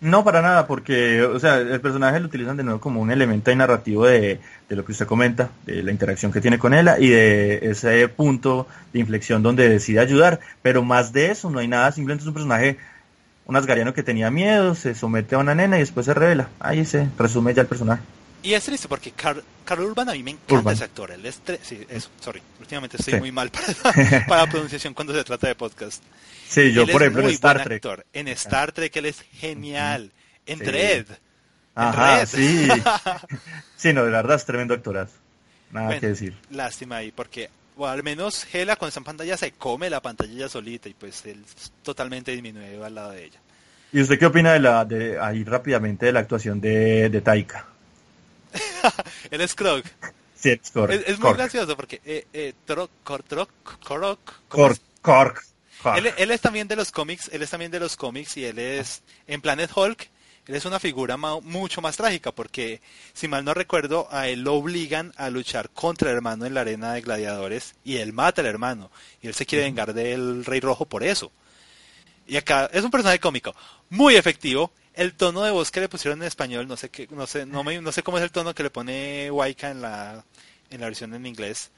[0.00, 3.54] No, para nada, porque, o sea, el personaje lo utilizan de nuevo como un elemento
[3.56, 7.70] narrativo de, lo que usted comenta, de la interacción que tiene con él y de
[7.70, 12.22] ese punto de inflexión donde decide ayudar, pero más de eso no hay nada, simplemente
[12.22, 12.76] es un personaje,
[13.46, 16.48] un asgariano que tenía miedo, se somete a una nena y después se revela.
[16.60, 18.02] Ahí se resume ya el personaje.
[18.42, 19.42] Y es triste porque Carl,
[19.80, 21.10] Urban a mí me encanta ese actor.
[21.10, 22.40] Él es sí, eso, sorry.
[22.60, 23.66] Últimamente estoy muy mal para,
[24.28, 26.02] para la pronunciación cuando se trata de podcast.
[26.48, 28.06] Sí, yo por ejemplo en Star Trek.
[28.12, 30.12] En Star Trek él es genial.
[30.46, 31.06] En Red.
[31.74, 32.68] Ajá, sí.
[33.76, 35.14] sí, no, de verdad es tremendo actorazo.
[35.70, 36.36] Nada que decir.
[36.50, 40.88] Lástima ahí, porque o al menos Hela con esa pantalla se come la pantalla solita
[40.88, 41.44] y pues él
[41.82, 43.40] totalmente disminuido al lado de ella.
[43.92, 47.66] ¿Y usted qué opina de la, de ahí rápidamente de la actuación de, de Taika?
[49.30, 49.82] él es Krog.
[50.34, 50.90] Sí, es, Krog.
[50.90, 52.54] es, muy gracioso porque eh, eh,
[55.02, 55.44] Kork,
[56.16, 59.02] él, es también de los cómics, él es también de los cómics y él es
[59.26, 60.10] en Planet Hulk,
[60.46, 62.80] él es una figura mucho más trágica porque
[63.12, 66.62] si mal no recuerdo a él lo obligan a luchar contra el hermano en la
[66.62, 68.90] arena de gladiadores y él mata al hermano
[69.22, 71.30] y él se quiere vengar del Rey Rojo por eso.
[72.26, 73.54] Y acá es un personaje cómico,
[73.88, 74.72] muy efectivo.
[74.98, 77.64] El tono de voz que le pusieron en español, no sé qué, no sé, no,
[77.64, 80.24] me, no sé cómo es el tono que le pone Waika en la
[80.70, 81.70] en la versión en inglés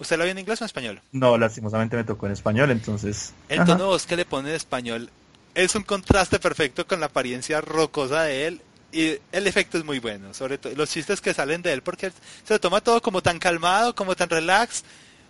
[0.00, 1.02] ¿Usted lo vio en inglés o en español?
[1.12, 3.34] No, lastimosamente me tocó en español, entonces.
[3.50, 5.10] El tono de voz que le pone en español
[5.54, 8.62] es un contraste perfecto con la apariencia rocosa de él
[8.92, 12.10] y el efecto es muy bueno, sobre todo los chistes que salen de él porque
[12.44, 14.84] se lo toma todo como tan calmado, como tan relax.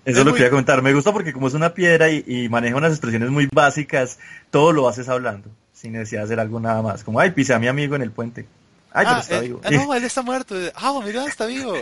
[0.05, 0.81] Eso es lo que quería comentar.
[0.83, 4.21] Me gusta porque como es una piedra y, maneja unas expresiones muy básicas,
[4.51, 5.51] todo lo haces hablando,
[5.81, 7.05] sin necesidad de hacer algo nada más.
[7.05, 8.47] Como, ay, pise a mi amigo en el puente.
[8.93, 9.61] Ay, pero ah, está vivo.
[9.65, 10.55] Ah, no, él está muerto.
[10.75, 11.75] Ah, mira, está vivo.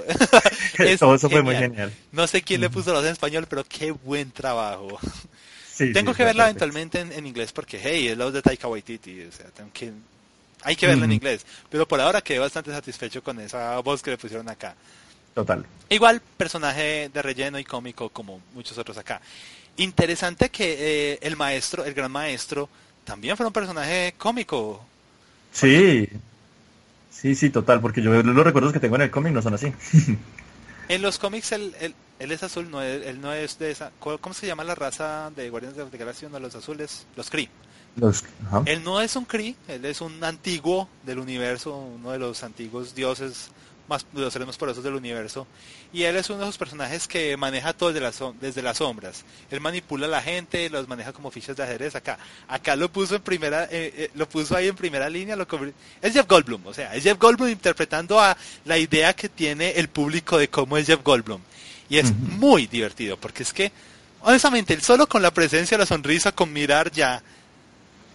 [0.99, 1.93] todo eso fue muy genial.
[2.13, 4.99] No sé quién le puso la voz en español, pero qué buen trabajo.
[5.77, 9.23] Tengo que verla eventualmente en, inglés porque, hey, es la voz de Taika Waititi.
[9.23, 9.93] O sea, tengo que
[10.65, 11.47] hay que verla en inglés.
[11.71, 14.75] Pero por ahora quedé bastante satisfecho con esa voz que le pusieron acá.
[15.35, 15.65] Total.
[15.89, 19.21] Igual personaje de relleno y cómico como muchos otros acá.
[19.77, 22.69] Interesante que eh, el maestro, el gran maestro,
[23.09, 24.85] también fue un personaje cómico.
[25.51, 26.07] Sí.
[27.11, 29.73] Sí, sí, total, porque yo los recuerdos que tengo en el cómic no son así.
[30.89, 33.93] en los cómics él, él, es azul, no, él, no es de esa...
[33.99, 36.29] ¿Cómo se llama la raza de Guardianes de la Galaxia?
[36.29, 37.49] De los azules, los Kree.
[38.67, 42.95] Él no es un Kree, él es un antiguo del universo, uno de los antiguos
[42.95, 43.51] dioses
[43.89, 45.47] más, de los seres más poderosos del universo.
[45.93, 49.25] Y él es uno de esos personajes que maneja todo desde las, desde las sombras.
[49.51, 52.19] Él manipula a la gente, los maneja como fichas de ajedrez acá.
[52.47, 55.37] Acá lo puso en primera, eh, eh, lo puso ahí en primera línea.
[55.37, 55.47] Lo
[56.03, 59.89] es Jeff Goldblum, o sea, es Jeff Goldblum interpretando a la idea que tiene el
[59.89, 61.41] público de cómo es Jeff Goldblum.
[61.89, 63.73] Y es muy divertido, porque es que,
[64.21, 67.23] honestamente, él solo con la presencia, la sonrisa, con mirar ya,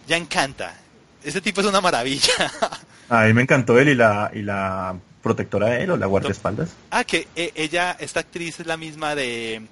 [0.07, 0.75] ya encanta.
[1.23, 2.51] Ese tipo es una maravilla.
[3.09, 6.69] A mí me encantó él y la, y la protectora de él o la guardaespaldas.
[6.91, 9.63] Ah, que eh, ella, esta actriz es la misma de,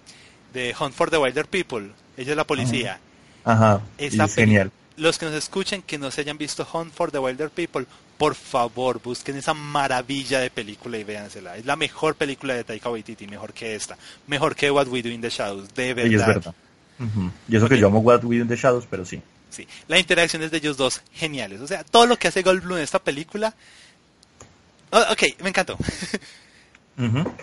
[0.53, 1.91] de Hunt for the Wilder People.
[2.17, 2.99] Ella es la policía.
[3.43, 3.81] Ajá.
[3.97, 4.71] es genial.
[4.97, 7.85] Los que nos escuchen que no se hayan visto Hunt for the Wilder People,
[8.17, 11.57] por favor, busquen esa maravilla de película y véansela.
[11.57, 13.97] Es la mejor película de Taika Waititi, mejor que esta.
[14.27, 16.11] Mejor que What We Do in the Shadows, de verdad.
[16.11, 16.55] Y es verdad.
[17.47, 19.21] Y eso que yo amo What We Do in the Shadows, pero sí.
[19.49, 21.59] Sí, la interacción es de ellos dos geniales.
[21.59, 23.53] O sea, todo lo que hace Goldblum en esta película.
[24.91, 25.77] Oh, ok, me encantó.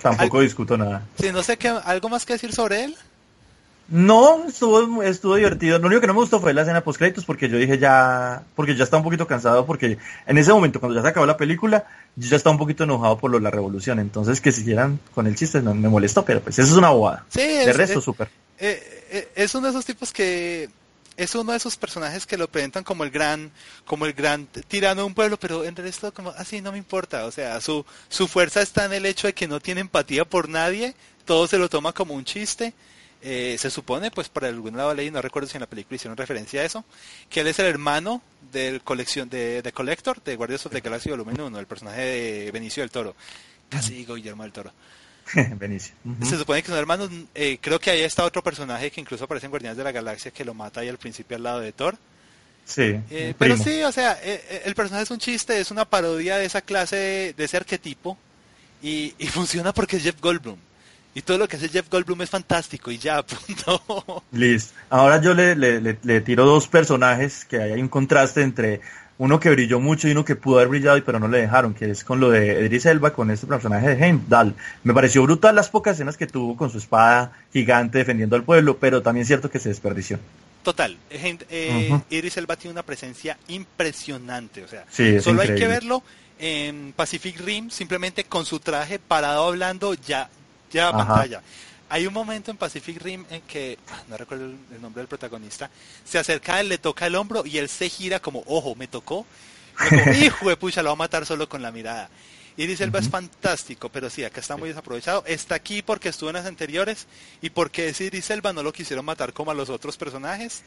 [0.02, 1.06] Tampoco discuto nada.
[1.18, 2.96] Sí, no sé qué, algo más que decir sobre él.
[3.90, 5.78] No, estuvo, estuvo divertido.
[5.78, 8.42] Lo único que no me gustó fue la escena post créditos porque yo dije ya,
[8.54, 9.96] porque ya estaba un poquito cansado porque
[10.26, 13.16] en ese momento cuando ya se acabó la película, yo ya estaba un poquito enojado
[13.16, 13.98] por lo, la revolución.
[13.98, 17.24] Entonces que siguieran con el chiste no me molestó, pero pues eso es una bobada.
[17.30, 18.28] Sí, de resto súper.
[18.58, 20.68] Eh, eh, es uno de esos tipos que
[21.18, 23.50] es uno de esos personajes que lo presentan como el gran,
[23.84, 27.26] como el gran tirano de un pueblo, pero en realidad como así no me importa,
[27.26, 30.48] o sea, su, su fuerza está en el hecho de que no tiene empatía por
[30.48, 30.94] nadie,
[31.24, 32.72] todo se lo toma como un chiste.
[33.20, 36.16] Eh, se supone, pues por algún lado leí, no recuerdo si en la película hicieron
[36.16, 36.84] referencia a eso,
[37.28, 41.10] que él es el hermano del colección de, de Collector de Guardias of the Galaxy
[41.10, 43.16] Volumen 1, el personaje de Benicio del Toro.
[43.68, 44.72] Casi digo Guillermo del Toro.
[45.58, 45.94] Benicio.
[46.22, 47.10] Se supone que son hermanos.
[47.34, 50.30] Eh, creo que ahí está otro personaje que incluso aparece en Guardianes de la Galaxia
[50.30, 51.96] que lo mata ahí al principio al lado de Thor.
[52.64, 53.00] Sí.
[53.10, 56.44] Eh, pero sí, o sea, eh, el personaje es un chiste, es una parodia de
[56.44, 58.18] esa clase, de, ese arquetipo.
[58.82, 60.58] Y, funciona porque es Jeff Goldblum.
[61.14, 64.22] Y todo lo que hace Jeff Goldblum es fantástico y ya, punto.
[64.32, 64.74] Listo.
[64.90, 68.80] Ahora yo le, le, tiro dos personajes que hay un contraste entre
[69.18, 71.74] uno que brilló mucho y uno que pudo haber brillado y pero no le dejaron,
[71.74, 74.54] que es con lo de Idris Elba, con este personaje de Heimdall.
[74.84, 78.78] Me pareció brutal las pocas escenas que tuvo con su espada gigante defendiendo al pueblo,
[78.78, 80.18] pero también es cierto que se desperdició.
[80.62, 84.84] Total, eh, Idris Elba tiene una presencia impresionante, o sea,
[85.20, 86.02] solo hay que verlo
[86.38, 90.28] en Pacific Rim, simplemente con su traje parado hablando ya,
[90.70, 91.42] ya pantalla.
[91.90, 95.70] Hay un momento en Pacific Rim en que, ah, no recuerdo el, nombre del protagonista,
[96.04, 98.88] se acerca a él, le toca el hombro y él se gira como, ojo, me
[98.88, 99.26] tocó.
[100.20, 102.10] hijo de pucha, lo va a matar solo con la mirada.
[102.58, 105.22] Iris Elba es fantástico, pero sí, acá está muy desaprovechado.
[105.26, 107.06] Está aquí porque estuvo en las anteriores
[107.40, 110.62] y porque es Iris Elba no lo quisieron matar como a los otros personajes.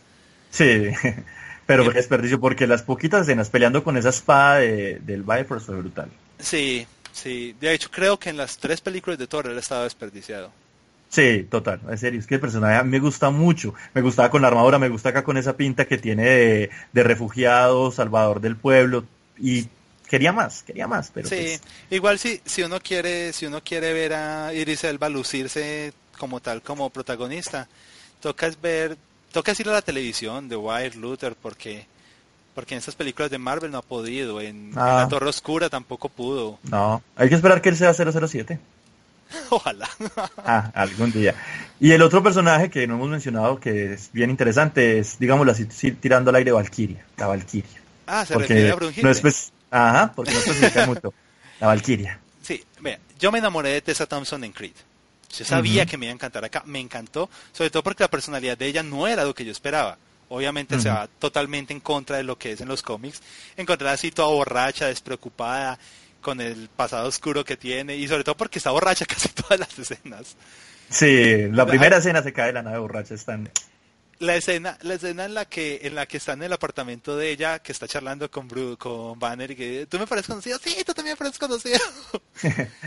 [0.50, 0.86] Sí,
[1.66, 6.10] pero desperdicio, porque las poquitas escenas peleando con esa espada del Viper fue brutal.
[6.40, 7.56] Sí, sí.
[7.60, 10.52] De hecho, creo que en las tres películas de Thor él estaba desperdiciado.
[11.12, 14.32] Sí, total, en serio, es que el personaje a mí me gusta mucho, me gustaba
[14.32, 18.56] con la armadura, me gusta acá con esa pinta que tiene de, refugiado, salvador del
[18.56, 19.04] pueblo,
[19.38, 19.68] y
[20.08, 23.92] quería más, quería más, pero Sí, pues igual si, si uno quiere, si uno quiere
[23.92, 27.68] ver a Iris Elba lucirse como tal, como protagonista,
[28.22, 28.98] toca ver,
[29.34, 31.88] toca ir a la televisión de Wire Luther, porque
[32.56, 35.08] porque en esas películas de Marvel no ha podido, en, La ah.
[35.10, 36.60] Torre Oscura tampoco pudo.
[36.64, 38.60] No, hay que esperar que él sea 007.
[39.50, 39.90] Ojalá.
[40.38, 41.36] ah, algún día.
[41.80, 45.66] Y el otro personaje que no hemos mencionado, que es bien interesante, es, digámoslo así,
[45.66, 47.82] tirando al aire Valkyria, la Valkyria.
[48.08, 51.14] Ah, se porque refiere a No es, ajá, porque no especifica mucho.
[51.60, 52.20] La Valkyria.
[52.42, 54.74] Sí, mira, yo me enamoré de Tessa Thompson en Creed.
[55.38, 58.58] Yo sabía que me iba a encantar acá, me encantó, sobre todo porque la personalidad
[58.58, 59.98] de ella no era lo que yo esperaba.
[60.28, 63.22] Obviamente se va totalmente en contra de lo que es en los cómics.
[63.58, 65.78] Encontrar así toda borracha, despreocupada,
[66.22, 69.78] con el pasado oscuro que tiene, y sobre todo porque está borracha casi todas las
[69.78, 70.36] escenas.
[70.90, 73.50] Sí, la primera escena se cae de la nave borracha, están
[74.20, 77.32] la escena la escena en la que en la que está en el apartamento de
[77.32, 78.48] ella que está charlando con
[78.78, 81.80] con Banner y que tú me pareces conocido sí tú también me pareces conocido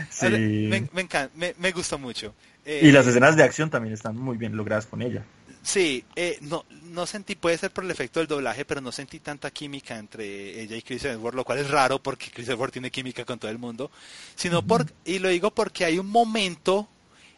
[0.09, 0.25] sí.
[0.29, 2.33] Me, me, encanta me, me gusta mucho.
[2.65, 5.23] Y las eh, escenas de acción también están muy bien logradas con ella
[5.65, 9.19] sí eh, no no sentí puede ser por el efecto del doblaje pero no sentí
[9.19, 12.91] tanta química entre ella y Chris Edward lo cual es raro porque Chris Edward tiene
[12.91, 13.91] química con todo el mundo
[14.35, 16.87] sino por y lo digo porque hay un momento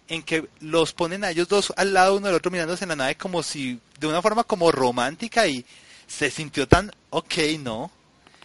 [0.10, 2.96] en que los ponen a ellos dos al lado uno del otro mirándose en la
[2.98, 5.66] nave como si de una forma como romántica y
[6.08, 7.92] se sintió tan ok, ¿no?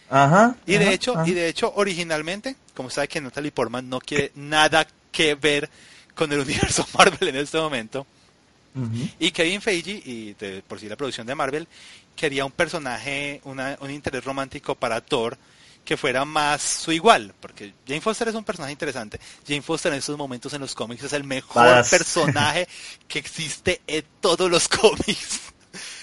[0.09, 0.55] Ajá.
[0.65, 4.85] Y de hecho, y de hecho originalmente, como sabe que Natalie Portman no quiere nada
[5.11, 5.69] que ver
[6.13, 8.05] con el universo Marvel en este momento.
[9.19, 10.35] Y Kevin Feige, y
[10.67, 11.67] por si la producción de Marvel,
[12.15, 15.37] quería un personaje, un interés romántico para Thor,
[15.83, 19.19] que fuera más su igual, porque Jane Foster es un personaje interesante.
[19.45, 22.67] Jane Foster en estos momentos en los cómics es el mejor personaje
[23.07, 25.41] que existe en todos los cómics.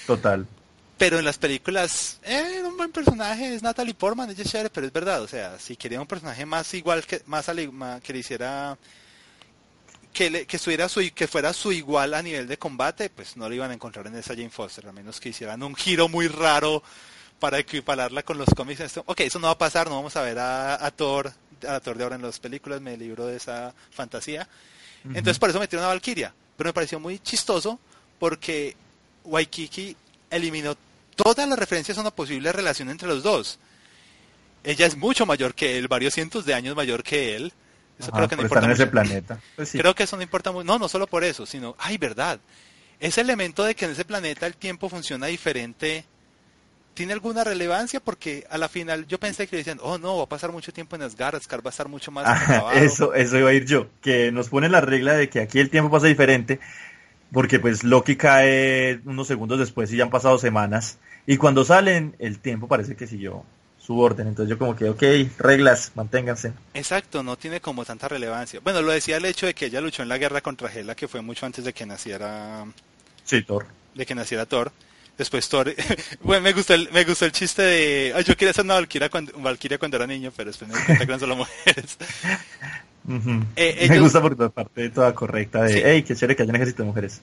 [0.06, 0.46] Total.
[0.98, 4.86] Pero en las películas, eh, un buen personaje, es Natalie Portman, ella es chévere, pero
[4.86, 7.46] es verdad, o sea, si quería un personaje más igual, que más,
[8.02, 8.76] que le hiciera,
[10.12, 13.48] que, le, que, estuviera su, que fuera su igual a nivel de combate, pues no
[13.48, 16.28] lo iban a encontrar en esa Jane Foster, a menos que hicieran un giro muy
[16.28, 16.82] raro
[17.38, 18.98] para equipararla con los cómics.
[19.06, 21.32] Ok, eso no va a pasar, no vamos a ver a, Thor,
[21.66, 24.48] a Thor de ahora en las películas, me libro de esa fantasía.
[25.04, 26.34] Entonces por eso metieron a Valkyria.
[26.56, 27.80] Pero me pareció muy chistoso
[28.18, 28.76] porque
[29.24, 29.96] Waikiki
[30.30, 30.76] eliminó
[31.16, 33.58] todas las referencias a una posible relación entre los dos.
[34.62, 37.52] Ella es mucho mayor que él, varios cientos de años mayor que él.
[38.00, 39.40] Eso creo que no importa en ese planeta.
[39.56, 40.64] Pues creo que eso no importa mucho.
[40.64, 42.40] No, no solo por eso, sino, ay, verdad.
[42.98, 46.04] Ese elemento de que en ese planeta el tiempo funciona diferente
[46.94, 50.28] tiene alguna relevancia porque a la final yo pensé que decían, oh no, va a
[50.28, 52.26] pasar mucho tiempo en Asgard, Asgard va a estar mucho más
[52.74, 55.70] Eso, eso iba a ir yo, que nos pone la regla de que aquí el
[55.70, 56.60] tiempo pasa diferente,
[57.32, 62.16] porque pues Loki cae unos segundos después y ya han pasado semanas, y cuando salen
[62.18, 63.44] el tiempo parece que siguió
[63.80, 65.02] su orden, entonces yo como que, ok,
[65.38, 66.52] reglas, manténganse.
[66.74, 68.60] Exacto, no tiene como tanta relevancia.
[68.62, 71.08] Bueno, lo decía el hecho de que ella luchó en la guerra contra Hela, que
[71.08, 72.66] fue mucho antes de que naciera...
[73.24, 73.66] Sí, Thor.
[73.94, 74.72] De que naciera Thor
[75.20, 75.74] Después Thor,
[76.22, 79.38] bueno, me gustó el, me gustó el chiste de, yo quería ser una Valkyria cuando,
[79.38, 81.98] Valkyria cuando era niño, pero después me di cuenta que eran solo mujeres.
[83.56, 86.56] Eh, me gusta por tu parte toda correcta de, hey, qué chévere que haya un
[86.56, 87.22] ejército de mujeres.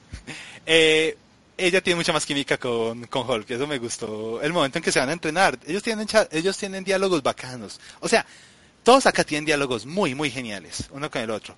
[0.65, 1.15] Eh,
[1.57, 4.41] ella tiene mucha más química con, con Hulk, eso me gustó.
[4.41, 7.79] El momento en que se van a entrenar, ellos tienen, ellos tienen diálogos bacanos.
[7.99, 8.25] O sea,
[8.83, 11.55] todos acá tienen diálogos muy, muy geniales, uno con el otro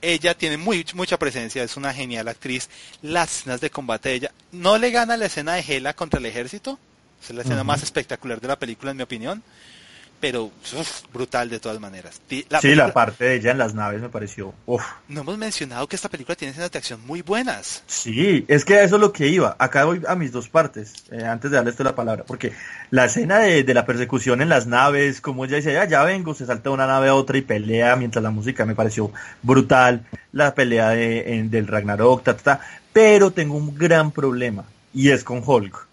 [0.00, 2.68] ella tiene muy, mucha presencia, es una genial actriz.
[3.02, 6.26] Las escenas de combate de ella, no le gana la escena de Hela contra el
[6.26, 6.78] ejército,
[7.22, 9.42] es la escena más espectacular de la película en mi opinión,
[10.20, 10.50] pero
[11.12, 12.20] brutal de todas maneras.
[12.48, 14.52] La sí, la parte de ella en las naves me pareció.
[15.08, 17.82] No hemos mencionado que esta película tiene escenas de acción muy buenas.
[17.86, 19.56] Sí, es que eso es lo que iba.
[19.58, 22.52] Acá voy a mis dos partes, eh, antes de darle esto la palabra, porque
[22.90, 26.46] la escena de, la persecución en las naves, como ella dice, ya, ya vengo, se
[26.46, 29.12] salta de una nave a otra y pelea mientras la música me pareció
[29.42, 30.06] brutal.
[30.32, 32.60] La pelea de, del Ragnarok, ta, ta,
[32.92, 35.86] pero tengo un gran problema y es con Hulk.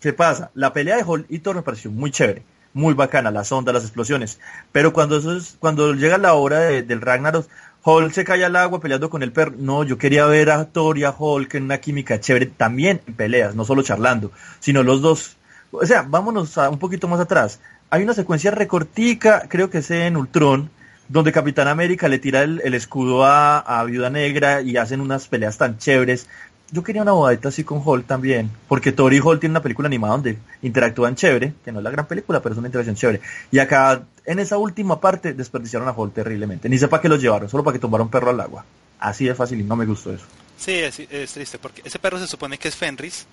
[0.00, 0.50] ¿Qué pasa?
[0.54, 2.42] La pelea de Hulk y Thor me pareció muy chévere
[2.76, 4.38] muy bacana, las ondas, las explosiones.
[4.70, 5.18] Pero cuando
[5.58, 7.48] cuando llega la hora del Ragnarok,
[7.82, 9.54] Hulk se cae al agua peleando con el perro.
[9.56, 13.14] No, yo quería ver a Thor y a Hulk en una química chévere, también en
[13.14, 15.36] peleas, no solo charlando, sino los dos.
[15.70, 17.60] O sea, vámonos a un poquito más atrás.
[17.88, 20.68] Hay una secuencia recortica, creo que es en Ultron,
[21.08, 25.56] donde Capitán América le tira el, escudo a, a, Viuda Negra y hacen unas peleas
[25.56, 26.28] tan chéveres
[26.70, 30.14] yo quería una bodadita así con Hall también, porque Tori Hall tiene una película animada
[30.14, 33.20] donde interactúan chévere, que no es la gran película, pero es una interacción chévere.
[33.50, 36.68] Y acá, en esa última parte, desperdiciaron a Hall terriblemente.
[36.68, 38.64] Ni sepa que los llevaron, solo para que tomaran un perro al agua.
[38.98, 40.24] Así de fácil y no me gustó eso.
[40.56, 43.26] Sí, es, triste, porque ese perro se supone que es Fenris.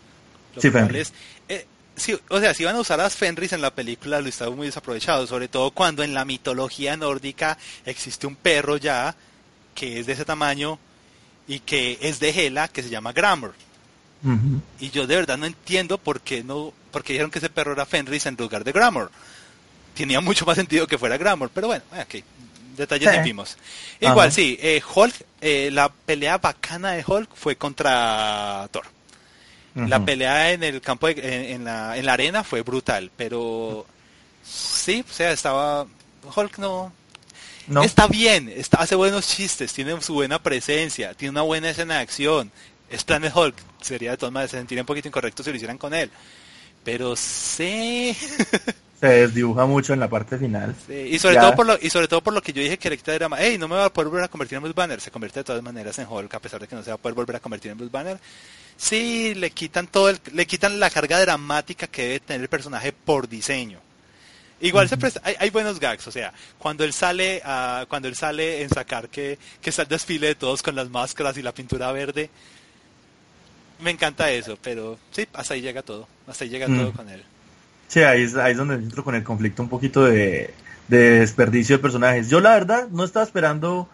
[0.57, 1.13] Sí, Fenris.
[1.47, 1.65] Eh,
[2.29, 5.25] o sea, si iban a usar a Fenris en la película, lo estaba muy desaprovechado,
[5.25, 9.15] sobre todo cuando en la mitología nórdica existe un perro ya
[9.73, 10.79] que es de ese tamaño
[11.47, 13.51] y que es de Hela, que se llama Grammar.
[14.79, 17.85] Y yo de verdad no entiendo por qué no, porque dijeron que ese perro era
[17.85, 19.09] Fenris en lugar de Grammar.
[19.93, 22.23] Tenía mucho más sentido que fuera Grammar, pero bueno, ok,
[22.77, 23.57] detalles vimos.
[23.99, 28.85] Igual, sí, eh, Hulk, eh, la pelea bacana de Hulk fue contra Thor.
[29.75, 33.87] La pelea en el campo, en, la, en la arena fue brutal, pero
[34.45, 35.87] sí, o sea, estaba,
[36.35, 36.93] Hulk no,
[37.83, 42.01] Está bien, está, hace buenos chistes, tiene su buena presencia, tiene una buena escena de
[42.01, 42.51] acción,
[42.89, 43.55] es Planet Hulk.
[43.81, 46.09] Sería de todas maneras, se sentiría un poquito incorrecto si lo hicieran con él.
[46.83, 48.15] Pero sí.
[48.99, 50.75] se desdibuja mucho en la parte final.
[50.89, 53.15] y sobre todo por lo y sobre todo por lo que yo dije que Electra
[53.15, 55.41] era, hey, no me va a poder volver a convertir en Bruce Banner, se convierte
[55.41, 57.35] de todas maneras en Hulk a pesar de que no se va a poder volver
[57.35, 58.17] a convertir en Bruce Banner.
[58.77, 62.91] Sí, le quitan todo el, le quitan la carga dramática que debe tener el personaje
[62.91, 63.79] por diseño.
[64.61, 68.61] Igual se hay, hay, buenos gags, o sea, cuando él sale a, cuando él sale
[68.61, 71.91] en sacar que, que está el desfile de todos con las máscaras y la pintura
[71.91, 72.29] verde,
[73.81, 77.23] me encanta eso, pero sí, hasta ahí llega todo, hasta ahí llega todo con él.
[77.89, 80.53] Sí, ahí es, ahí es donde entro con el conflicto un poquito de,
[80.87, 82.29] de desperdicio de personajes.
[82.29, 83.89] Yo la verdad no estaba esperando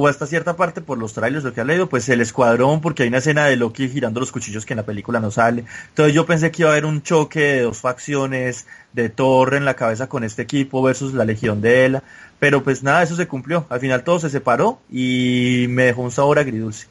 [0.00, 3.02] o hasta cierta parte por los trailers lo que ha leído, pues el escuadrón, porque
[3.02, 5.66] hay una escena de Loki girando los cuchillos que en la película no sale.
[5.88, 9.66] Entonces yo pensé que iba a haber un choque de dos facciones, de Thor en
[9.66, 12.02] la cabeza con este equipo versus la Legión de Ela,
[12.38, 13.66] pero pues nada, eso se cumplió.
[13.68, 16.86] Al final todo se separó y me dejó un sabor agridulce.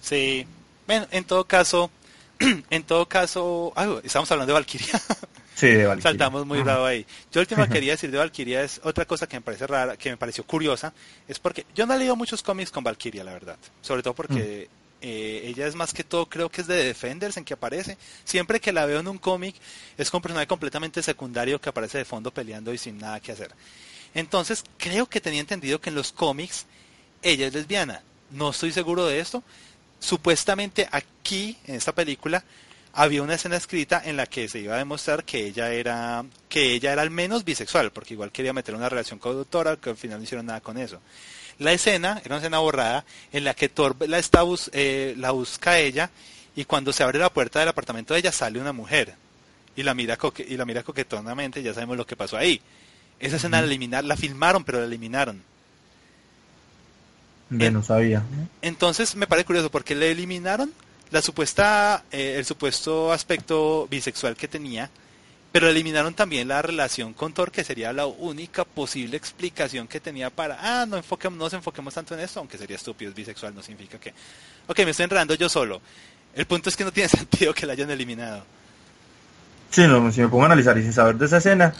[0.00, 0.44] Sí,
[0.88, 1.88] bueno, en todo caso,
[2.70, 3.72] en todo caso,
[4.02, 5.00] estamos hablando de Valkyria.
[5.60, 7.04] Sí, Saltamos muy bravo ahí.
[7.30, 10.08] Yo último que quería decir de Valkyria es otra cosa que me parece rara, que
[10.08, 10.94] me pareció curiosa,
[11.28, 13.58] es porque yo no he leído muchos cómics con Valkyria, la verdad.
[13.82, 15.02] Sobre todo porque mm.
[15.02, 17.98] eh, ella es más que todo, creo que es de Defenders en que aparece.
[18.24, 19.54] Siempre que la veo en un cómic
[19.98, 23.32] es como un personaje completamente secundario que aparece de fondo peleando y sin nada que
[23.32, 23.52] hacer.
[24.14, 26.64] Entonces, creo que tenía entendido que en los cómics
[27.22, 28.02] ella es lesbiana.
[28.30, 29.42] No estoy seguro de esto.
[29.98, 32.42] Supuestamente aquí, en esta película,
[32.92, 36.72] había una escena escrita en la que se iba a demostrar que ella era que
[36.72, 39.96] ella era al menos bisexual, porque igual quería meter una relación con doctora, que al
[39.96, 41.00] final no hicieron nada con eso.
[41.58, 45.78] La escena era una escena borrada en la que Thor la, está eh, la busca
[45.78, 46.10] ella
[46.56, 49.14] y cuando se abre la puerta del apartamento de ella sale una mujer
[49.76, 50.18] y la mira
[50.48, 52.60] y la mira coquetonamente, ya sabemos lo que pasó ahí.
[53.20, 55.42] Esa escena la eliminaron, la filmaron, pero la eliminaron.
[57.50, 58.22] no sabía.
[58.62, 60.72] Entonces me parece curioso porque la eliminaron
[61.10, 64.90] la supuesta, eh, el supuesto aspecto bisexual que tenía,
[65.52, 70.30] pero eliminaron también la relación con Thor, que sería la única posible explicación que tenía
[70.30, 73.54] para, ah, no, enfoquemos, no nos enfoquemos tanto en esto, aunque sería estúpido, es bisexual,
[73.54, 74.14] no significa que,
[74.68, 75.80] ok, me estoy enredando yo solo.
[76.34, 78.44] El punto es que no tiene sentido que la hayan eliminado.
[79.70, 81.74] Sí, no, si me pongo a analizar y sin saber de esa escena,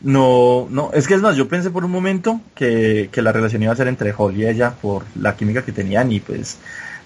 [0.00, 3.62] no, no, es que es más, yo pensé por un momento que, que la relación
[3.62, 6.58] iba a ser entre Holly y ella por la química que tenían y pues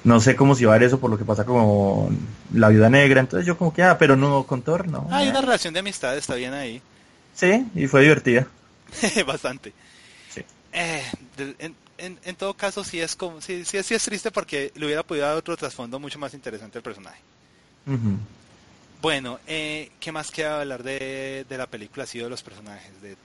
[0.06, 2.16] no sé cómo se va a ver eso por lo que pasa con
[2.54, 5.08] la viuda negra, entonces yo como que, ah, pero no con Thor, no.
[5.10, 6.80] hay una relación de amistad, está bien ahí.
[7.34, 8.46] Sí, y fue divertida.
[9.26, 9.72] Bastante.
[10.32, 10.42] Sí.
[10.72, 11.02] Eh,
[11.58, 15.26] en, en, todo caso, sí es como, sí, sí, es triste porque le hubiera podido
[15.26, 17.20] dar otro trasfondo mucho más interesante al personaje.
[19.02, 22.04] Bueno, eh, ¿qué más queda hablar de, de la película?
[22.04, 22.92] Ha sido de los personajes.
[23.02, 23.16] De,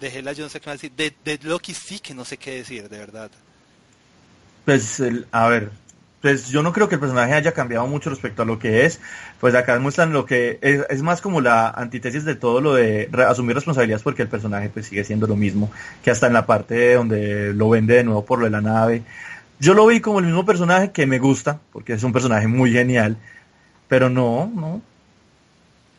[0.00, 0.92] de Hela yo no sé qué más decir.
[0.96, 3.30] De, de Loki sí que no sé qué decir, de verdad.
[4.70, 5.02] Pues,
[5.32, 5.72] a ver,
[6.20, 9.00] pues yo no creo que el personaje haya cambiado mucho respecto a lo que es.
[9.40, 13.56] Pues acá muestran lo que es, más como la antítesis de todo lo de asumir
[13.56, 15.72] responsabilidades porque el personaje pues sigue siendo lo mismo
[16.04, 19.02] que hasta en la parte donde lo vende de nuevo por lo de la nave.
[19.58, 22.70] Yo lo vi como el mismo personaje que me gusta porque es un personaje muy
[22.72, 23.16] genial,
[23.88, 24.82] pero no, no.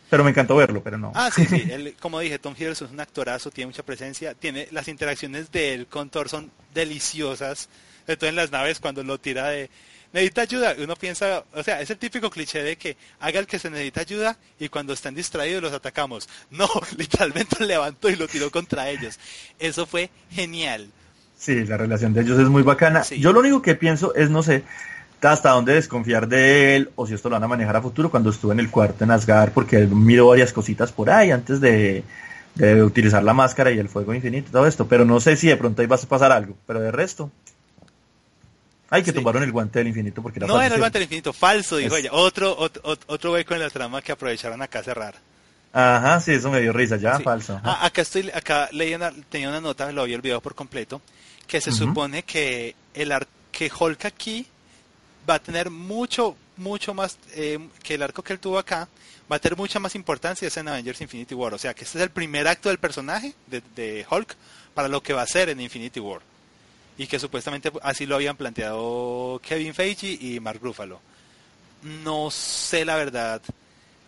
[0.09, 1.11] Pero me encantó verlo, pero no.
[1.13, 1.95] Ah, sí, sí.
[1.99, 5.87] como dije, Tom Hiddleston es un actorazo, tiene mucha presencia, tiene las interacciones de él
[5.87, 7.67] con Thor son deliciosas
[8.05, 9.69] todo en las naves cuando lo tira de
[10.13, 13.59] necesita ayuda, uno piensa, o sea, es el típico cliché de que haga el que
[13.59, 16.27] se necesita ayuda y cuando están distraídos los atacamos.
[16.51, 19.19] No, literalmente levantó y lo tiró contra ellos.
[19.57, 20.89] Eso fue genial.
[21.37, 23.03] Sí, la relación de ellos es muy bacana.
[23.03, 24.63] Yo lo único que pienso es, no sé,
[25.21, 28.29] hasta dónde desconfiar de él o si esto lo van a manejar a futuro cuando
[28.29, 32.03] estuve en el cuarto en Asgard porque él miró varias cositas por ahí antes de,
[32.55, 35.47] de utilizar la máscara y el fuego infinito y todo esto, pero no sé si
[35.47, 37.31] de pronto ahí va a pasar algo, pero de resto
[38.93, 41.31] Ay, que tomaron el guante del infinito porque era No era el guante del infinito,
[41.31, 42.09] falso, dijo ella.
[42.11, 45.15] Otro, otro, otro hueco en la trama que aprovecharon acá a cerrar.
[45.71, 47.57] Ajá, sí, eso me dio risa, ya, falso.
[47.63, 51.01] Ah, acá estoy, acá leí una, tenía una nota, lo había olvidado por completo,
[51.47, 53.13] que se supone que el
[53.53, 54.45] que Hulk aquí
[55.29, 58.89] va a tener mucho, mucho más, eh, que el arco que él tuvo acá,
[59.31, 61.53] va a tener mucha más importancia en Avengers Infinity War.
[61.53, 64.35] O sea, que este es el primer acto del personaje de, de Hulk
[64.73, 66.21] para lo que va a ser en Infinity War
[66.97, 70.99] y que supuestamente así lo habían planteado Kevin Feige y Mark Ruffalo.
[72.03, 73.41] No sé la verdad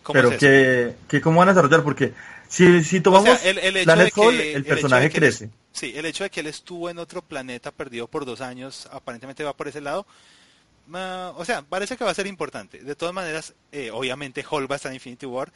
[0.02, 2.12] cómo Pero que, que, cómo van a desarrollar, porque
[2.48, 5.50] si, si tomamos el, el, hecho de que, el personaje crece.
[5.72, 9.42] sí, el hecho de que él estuvo en otro planeta perdido por dos años, aparentemente
[9.42, 10.06] va por ese lado.
[10.92, 12.78] o sea, parece que va a ser importante.
[12.78, 15.52] De todas maneras, eh, obviamente Hulk va a estar en Infinity War.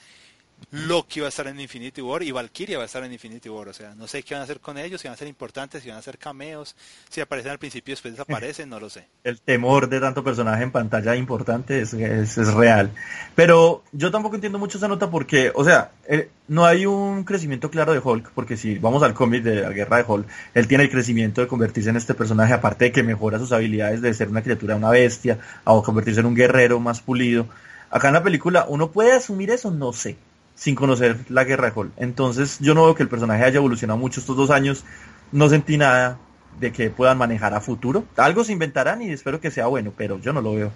[0.71, 3.69] Loki va a estar en Infinity War y Valkyria va a estar en Infinity War.
[3.69, 5.83] O sea, no sé qué van a hacer con ellos, si van a ser importantes,
[5.83, 6.77] si van a ser cameos,
[7.09, 9.07] si aparecen al principio y después desaparecen, no lo sé.
[9.25, 12.93] El temor de tanto personaje en pantalla importante es, es, real.
[13.35, 17.71] Pero yo tampoco entiendo mucho esa nota porque, o sea, eh, no hay un crecimiento
[17.71, 20.85] claro de Hulk, porque si vamos al cómic de la guerra de Hulk, él tiene
[20.85, 24.29] el crecimiento de convertirse en este personaje, aparte de que mejora sus habilidades de ser
[24.29, 27.47] una criatura, una bestia, a convertirse en un guerrero más pulido.
[27.91, 29.71] Acá en la película, ¿uno puede asumir eso?
[29.71, 30.19] No sé
[30.59, 31.93] sin conocer la guerra de Hall.
[31.97, 34.85] Entonces yo no veo que el personaje haya evolucionado mucho estos dos años.
[35.31, 36.19] No sentí nada
[36.59, 38.05] de que puedan manejar a futuro.
[38.17, 40.73] Algo se inventarán y espero que sea bueno, pero yo no lo veo.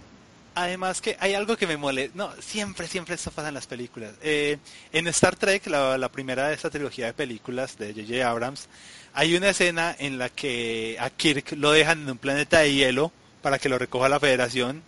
[0.55, 2.17] Además que hay algo que me molesta.
[2.17, 4.13] No, siempre, siempre esto pasa en las películas.
[4.23, 4.59] Eh,
[4.93, 8.29] en Star Trek, la, primera de esta trilogía de películas de J.J.
[8.29, 8.69] Abrams,
[9.15, 13.11] hay una escena en la que a Kirk lo dejan en un planeta de hielo
[13.41, 14.83] para que lo recoja la Federación.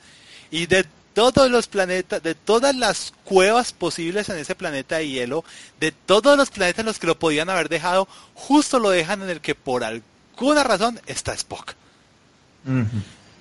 [0.53, 0.85] Y de
[1.15, 5.45] todos los planetas, de todas las cuevas posibles en ese planeta de hielo,
[5.81, 9.31] de todos los planetas en los que lo podían haber dejado, justo lo dejan en
[9.31, 11.75] el que por alguna razón está Spock.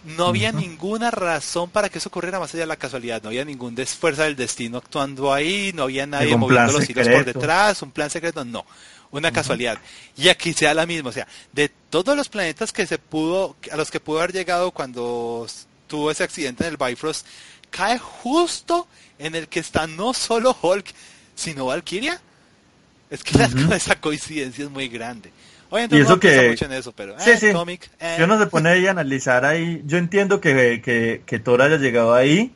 [0.05, 3.45] No había ninguna razón para que eso ocurriera más allá de la casualidad, no había
[3.45, 7.91] ningún esfuerzo del destino actuando ahí, no había nadie moviendo los hilos por detrás, un
[7.91, 8.65] plan secreto, no,
[9.11, 9.79] una casualidad.
[10.17, 13.77] Y aquí sea la misma, o sea, de todos los planetas que se pudo, a
[13.77, 15.47] los que pudo haber llegado cuando
[15.87, 17.25] tuvo ese accidente en el Bifrost,
[17.73, 20.85] cae justo en el que está no solo Hulk,
[21.35, 22.21] sino Valkyria.
[23.09, 23.37] Es que
[23.75, 25.31] esa coincidencia es muy grande.
[25.69, 26.49] Oye, y eso que...
[26.49, 28.15] mucho en eso, pero sí, eh, Cómic, eh.
[28.19, 29.81] Yo no se pone ahí a analizar ahí.
[29.85, 32.55] Yo entiendo que, que, que Thor haya llegado ahí,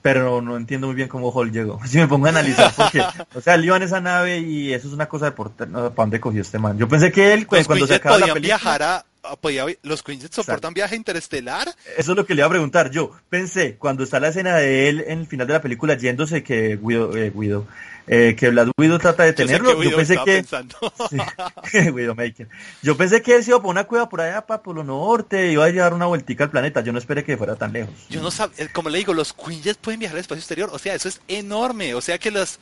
[0.00, 1.80] pero no, entiendo muy bien cómo Hulk llegó.
[1.86, 3.02] Si me pongo a analizar, porque,
[3.34, 5.90] o sea, él iba en esa nave y eso es una cosa de por, ¿para
[5.94, 6.78] dónde cogió este man?
[6.78, 8.40] Yo pensé que él, cuando se acaba la película...
[8.40, 9.36] viajar a, Ah,
[9.82, 11.68] los Quinjet soportan viaje interestelar.
[11.96, 13.12] Eso es lo que le iba a preguntar yo.
[13.28, 16.76] Pensé, cuando está la escena de él en el final de la película yéndose que
[16.76, 17.66] Guido, eh, Guido
[18.06, 20.42] eh, que Vlad Guido trata de tenerlo, yo, pensé que
[22.82, 25.64] Yo pensé que él se iba por una cueva por allá para Polo Norte, iba
[25.64, 27.94] a llevar una vueltica al planeta, yo no esperé que fuera tan lejos.
[28.08, 30.94] Yo no sabía, como le digo, los Quinjet pueden viajar al espacio exterior, o sea,
[30.94, 32.58] eso es enorme, o sea que los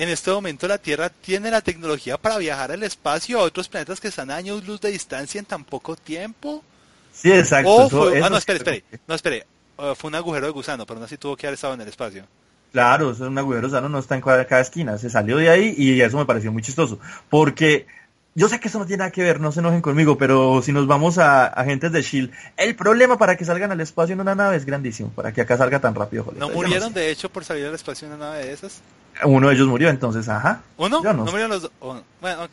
[0.00, 4.00] en este momento la Tierra tiene la tecnología para viajar al espacio a otros planetas
[4.00, 6.64] que están a años luz de distancia en tan poco tiempo.
[7.12, 7.90] Sí, exacto.
[8.22, 8.84] ah, no, espere, espere.
[9.06, 9.44] No, espere.
[9.76, 11.88] Uh, fue un agujero de gusano, pero no así tuvo que haber estado en el
[11.88, 12.24] espacio.
[12.72, 14.96] Claro, es un agujero de gusano, no está en cada esquina.
[14.96, 16.98] Se salió de ahí y eso me pareció muy chistoso.
[17.28, 17.86] Porque
[18.34, 20.72] yo sé que eso no tiene nada que ver, no se enojen conmigo, pero si
[20.72, 24.34] nos vamos a agentes de Shield, el problema para que salgan al espacio en una
[24.34, 26.32] nave es grandísimo, para que acá salga tan rápido.
[26.36, 28.82] ¿No murieron de hecho por salir al espacio en una nave de esas?
[29.24, 30.62] Uno de ellos murió, entonces, ajá.
[30.76, 31.02] ¿Uno?
[31.02, 31.24] Yo no.
[31.24, 31.72] murieron los dos?
[32.20, 32.48] Bueno,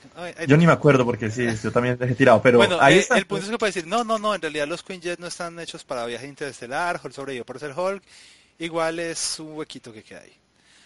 [0.48, 3.18] yo ni me acuerdo porque sí, yo también dejé tirado, pero bueno, ahí eh, está.
[3.18, 5.60] El punto es que puede decir, no, no, no, en realidad los Quinjet no están
[5.60, 8.02] hechos para viaje interestelar, Hulk sobrevivió por ser Hulk,
[8.60, 10.34] igual es un huequito que queda ahí.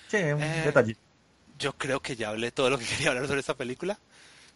[0.10, 0.98] Sí, un eh, detalle.
[1.58, 3.98] Yo creo que ya hablé todo lo que quería hablar sobre esta película.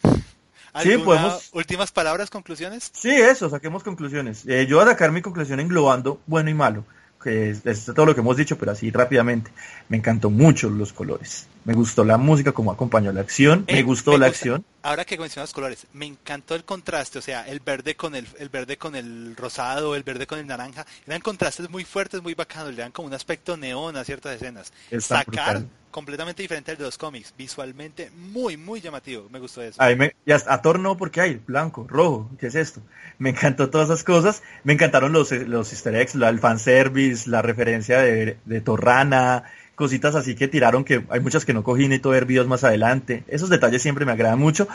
[0.84, 1.51] Sí, podemos...
[1.53, 2.91] últimas palabras, conclusiones?
[2.93, 4.45] Sí, eso, saquemos conclusiones.
[4.45, 6.84] Eh, yo voy a sacar mi conclusión englobando bueno y malo
[7.26, 9.51] que es, todo lo que hemos dicho, pero así rápidamente.
[9.89, 11.47] Me encantó mucho los colores.
[11.66, 13.66] Me gustó la música como acompañó la acción.
[13.68, 14.63] me eh, gustó la acción.
[14.84, 18.49] Ahora que mencionas colores, me encantó el contraste, o sea, el verde con el, el
[18.49, 20.86] verde con el rosado, el verde con el naranja.
[21.07, 22.76] Eran contrastes muy fuertes, muy bacanos.
[22.76, 24.72] Le dan como un aspecto neón a ciertas escenas.
[24.99, 27.34] Sacar completamente diferente al de los cómics.
[27.36, 29.28] Visualmente muy, muy llamativo.
[29.32, 29.82] Me gustó eso.
[29.82, 32.30] A, y a Thor no, porque hay blanco, rojo.
[32.38, 32.82] ¿Qué es esto?
[33.18, 34.43] Me encantó todas esas cosas.
[34.63, 39.45] Me encantaron los, los easter eggs, el fanservice, la referencia de, de Torrana,
[39.76, 43.24] cositas así que tiraron que hay muchas que no cogí todo ver videos más adelante.
[43.28, 44.68] Esos detalles siempre me agradan mucho.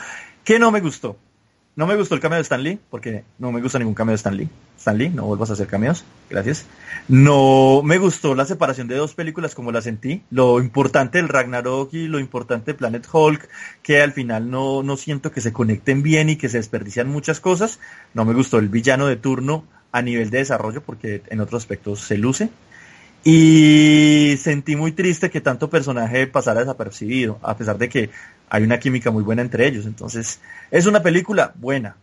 [0.45, 1.17] ¿Qué no me gustó?
[1.77, 4.17] No me gustó el cameo de Stan Lee, porque no me gusta ningún cameo de
[4.17, 4.49] Stan Lee.
[4.77, 6.05] Stan Lee, no vuelvas a hacer cameos.
[6.29, 6.67] Gracias.
[7.09, 10.23] No me gustó la separación de dos películas como la sentí.
[10.31, 13.49] Lo importante del Ragnarok y lo importante de Planet Hulk,
[13.83, 17.41] que al final no, no siento que se conecten bien y que se desperdician muchas
[17.41, 17.79] cosas.
[18.15, 22.01] No me gustó el villano de turno a nivel de desarrollo, porque en otros aspectos
[22.01, 22.51] se luce.
[23.23, 28.11] Y sentí muy triste que tanto personaje pasara desapercibido, a pesar de que
[28.49, 29.87] hay una química muy buena entre ellos.
[29.87, 30.41] Entonces,
[30.71, 31.97] es una película buena,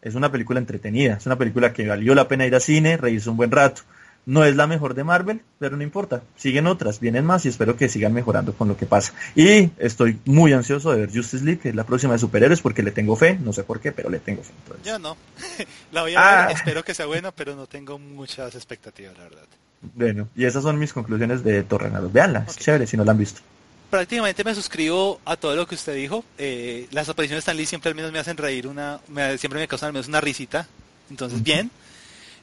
[0.00, 3.28] es una película entretenida, es una película que valió la pena ir al cine, reírse
[3.28, 3.82] un buen rato.
[4.26, 6.22] No es la mejor de Marvel, pero no importa.
[6.36, 9.12] Siguen otras, vienen más y espero que sigan mejorando con lo que pasa.
[9.34, 12.82] Y estoy muy ansioso de ver Justice League, que es la próxima de superhéroes, porque
[12.82, 13.38] le tengo fe.
[13.38, 14.52] No sé por qué, pero le tengo fe.
[14.82, 15.16] Ya no.
[15.92, 16.48] la voy a ver, ah.
[16.52, 19.46] espero que sea buena, pero no tengo muchas expectativas, la verdad.
[19.92, 22.08] Bueno, y esas son mis conclusiones de Torrenado.
[22.10, 23.42] Veanla, es chévere si no la han visto.
[23.90, 26.24] Prácticamente me suscribo a todo lo que usted dijo.
[26.38, 29.00] Eh, las apariciones de Stan Lee siempre al menos me hacen reír una,
[29.36, 30.66] siempre me causan al menos una risita.
[31.10, 31.70] Entonces, bien.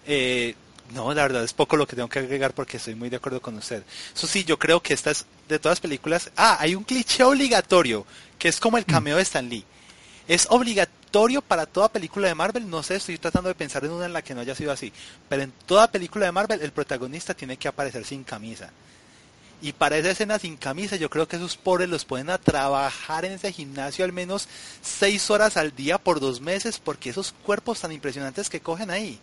[0.05, 0.55] Eh,
[0.93, 3.41] No, la verdad es poco lo que tengo que agregar porque estoy muy de acuerdo
[3.41, 3.83] con usted.
[4.13, 8.05] Eso sí, yo creo que estas, de todas las películas, ah, hay un cliché obligatorio,
[8.37, 8.91] que es como el mm.
[8.91, 9.63] cameo de Stan Lee.
[10.27, 14.05] Es obligatorio para toda película de Marvel, no sé, estoy tratando de pensar en una
[14.05, 14.91] en la que no haya sido así,
[15.29, 18.69] pero en toda película de Marvel el protagonista tiene que aparecer sin camisa.
[19.61, 23.25] Y para esa escena sin camisa, yo creo que esos pobres los pueden a trabajar
[23.25, 24.47] en ese gimnasio al menos
[24.81, 29.19] seis horas al día por dos meses, porque esos cuerpos tan impresionantes que cogen ahí.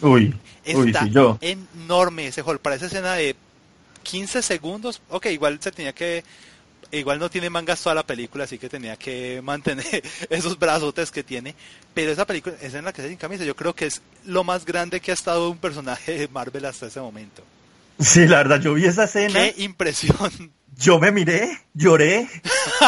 [0.00, 1.38] Uy, Está uy, yo.
[1.40, 2.58] enorme ese hall.
[2.58, 3.36] Para esa escena de
[4.02, 6.24] 15 segundos, ok, igual se tenía que.
[6.92, 11.22] Igual no tiene mangas toda la película, así que tenía que mantener esos brazotes que
[11.22, 11.54] tiene.
[11.94, 14.42] Pero esa película, esa en la que se sin camisa, yo creo que es lo
[14.42, 17.42] más grande que ha estado un personaje de Marvel hasta ese momento.
[18.00, 19.34] Sí, la verdad, yo vi esa escena.
[19.34, 20.52] ¡Qué impresión!
[20.76, 22.26] Yo me miré, lloré.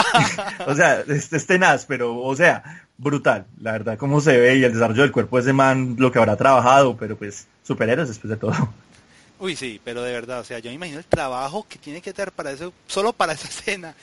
[0.67, 4.65] o sea, es, es, tenaz, pero, o sea, brutal, la verdad, cómo se ve y
[4.65, 8.31] el desarrollo del cuerpo de ese man, lo que habrá trabajado, pero pues, superhéroes después
[8.31, 8.53] de todo.
[9.41, 12.13] Uy, sí, pero de verdad, o sea, yo me imagino el trabajo que tiene que
[12.13, 13.95] tener para eso, solo para esa escena.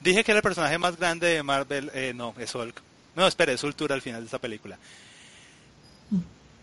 [0.00, 2.80] Dije que era el personaje más grande de Marvel, eh, no, es Hulk.
[3.14, 4.78] No, espere, es Ultura al final de esta película.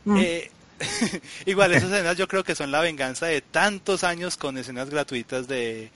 [0.06, 0.18] Mm.
[0.18, 0.52] Eh,
[1.46, 5.48] Igual esas escenas yo creo que son la venganza de tantos años con escenas gratuitas
[5.48, 5.90] de,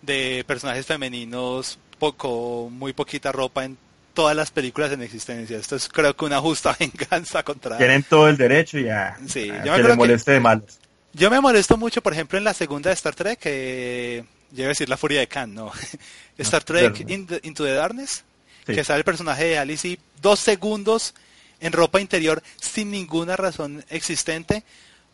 [0.00, 3.76] de personajes femeninos poco, muy poquita ropa en
[4.12, 5.58] todas las películas en existencia.
[5.58, 7.78] Esto es creo que una justa venganza contra...
[7.78, 9.18] Tienen todo el derecho y ya.
[9.26, 10.78] Sí, yo me moleste de malos.
[11.12, 14.24] Yo me molesto mucho, por ejemplo, en la segunda de Star Trek, que...
[14.50, 15.72] Yo decir la furia de Khan, no.
[16.38, 18.24] Star Trek Into the Darkness,
[18.66, 21.14] que sale el personaje de Alice y dos segundos
[21.60, 24.62] en ropa interior sin ninguna razón existente.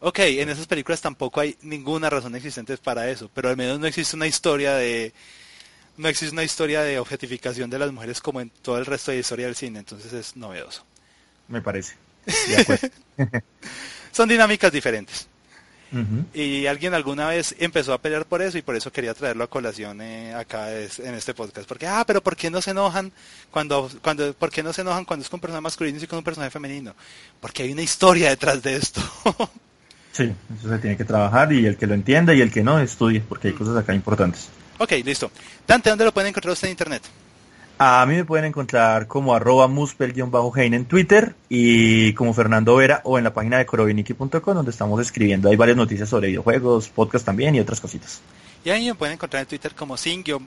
[0.00, 3.86] Ok, en esas películas tampoco hay ninguna razón existente para eso, pero al menos no
[3.86, 5.12] existe una historia de
[5.98, 9.18] no existe una historia de objetificación de las mujeres como en todo el resto de
[9.18, 10.84] la historia del cine, entonces es novedoso.
[11.48, 11.94] Me parece.
[14.12, 15.28] Son dinámicas diferentes.
[16.34, 19.46] Y alguien alguna vez empezó a pelear por eso y por eso quería traerlo a
[19.48, 21.66] colación eh, acá en este podcast.
[21.66, 23.10] Porque, ah, pero ¿por qué no se enojan
[23.50, 26.18] cuando, cuando, ¿por qué no se enojan cuando es con un personaje masculino y con
[26.18, 26.94] un personaje femenino?
[27.40, 29.00] Porque hay una historia detrás de esto.
[30.12, 32.78] sí, eso se tiene que trabajar y el que lo entienda y el que no
[32.78, 34.50] estudie, porque hay cosas acá importantes.
[34.78, 35.30] Ok, listo.
[35.66, 37.02] Dante, ¿dónde lo pueden encontrar usted en internet?
[37.80, 43.18] A mí me pueden encontrar como arroba muspel-hein en Twitter y como Fernando Vera o
[43.18, 45.48] en la página de coroviniki.com donde estamos escribiendo.
[45.48, 48.20] Hay varias noticias sobre videojuegos, podcast también y otras cositas.
[48.64, 50.40] Y ahí me pueden encontrar en Twitter como sin-laguna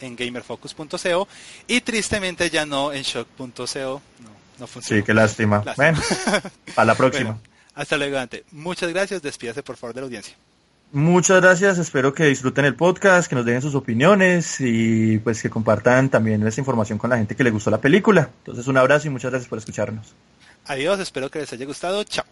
[0.00, 1.28] en gamerfocus.co
[1.68, 3.46] y tristemente ya no en shock.co.
[3.46, 5.00] No, no funciona.
[5.00, 5.62] Sí, qué lástima.
[5.76, 6.00] Bueno,
[6.76, 7.38] a la próxima.
[7.76, 8.44] hasta luego, Dante.
[8.50, 9.22] Muchas gracias.
[9.22, 10.34] Despídase por favor de la audiencia.
[10.90, 15.50] Muchas gracias, espero que disfruten el podcast, que nos dejen sus opiniones y pues que
[15.50, 18.30] compartan también esta información con la gente que le gustó la película.
[18.38, 20.14] Entonces un abrazo y muchas gracias por escucharnos.
[20.64, 22.04] Adiós, espero que les haya gustado.
[22.04, 22.24] Chao.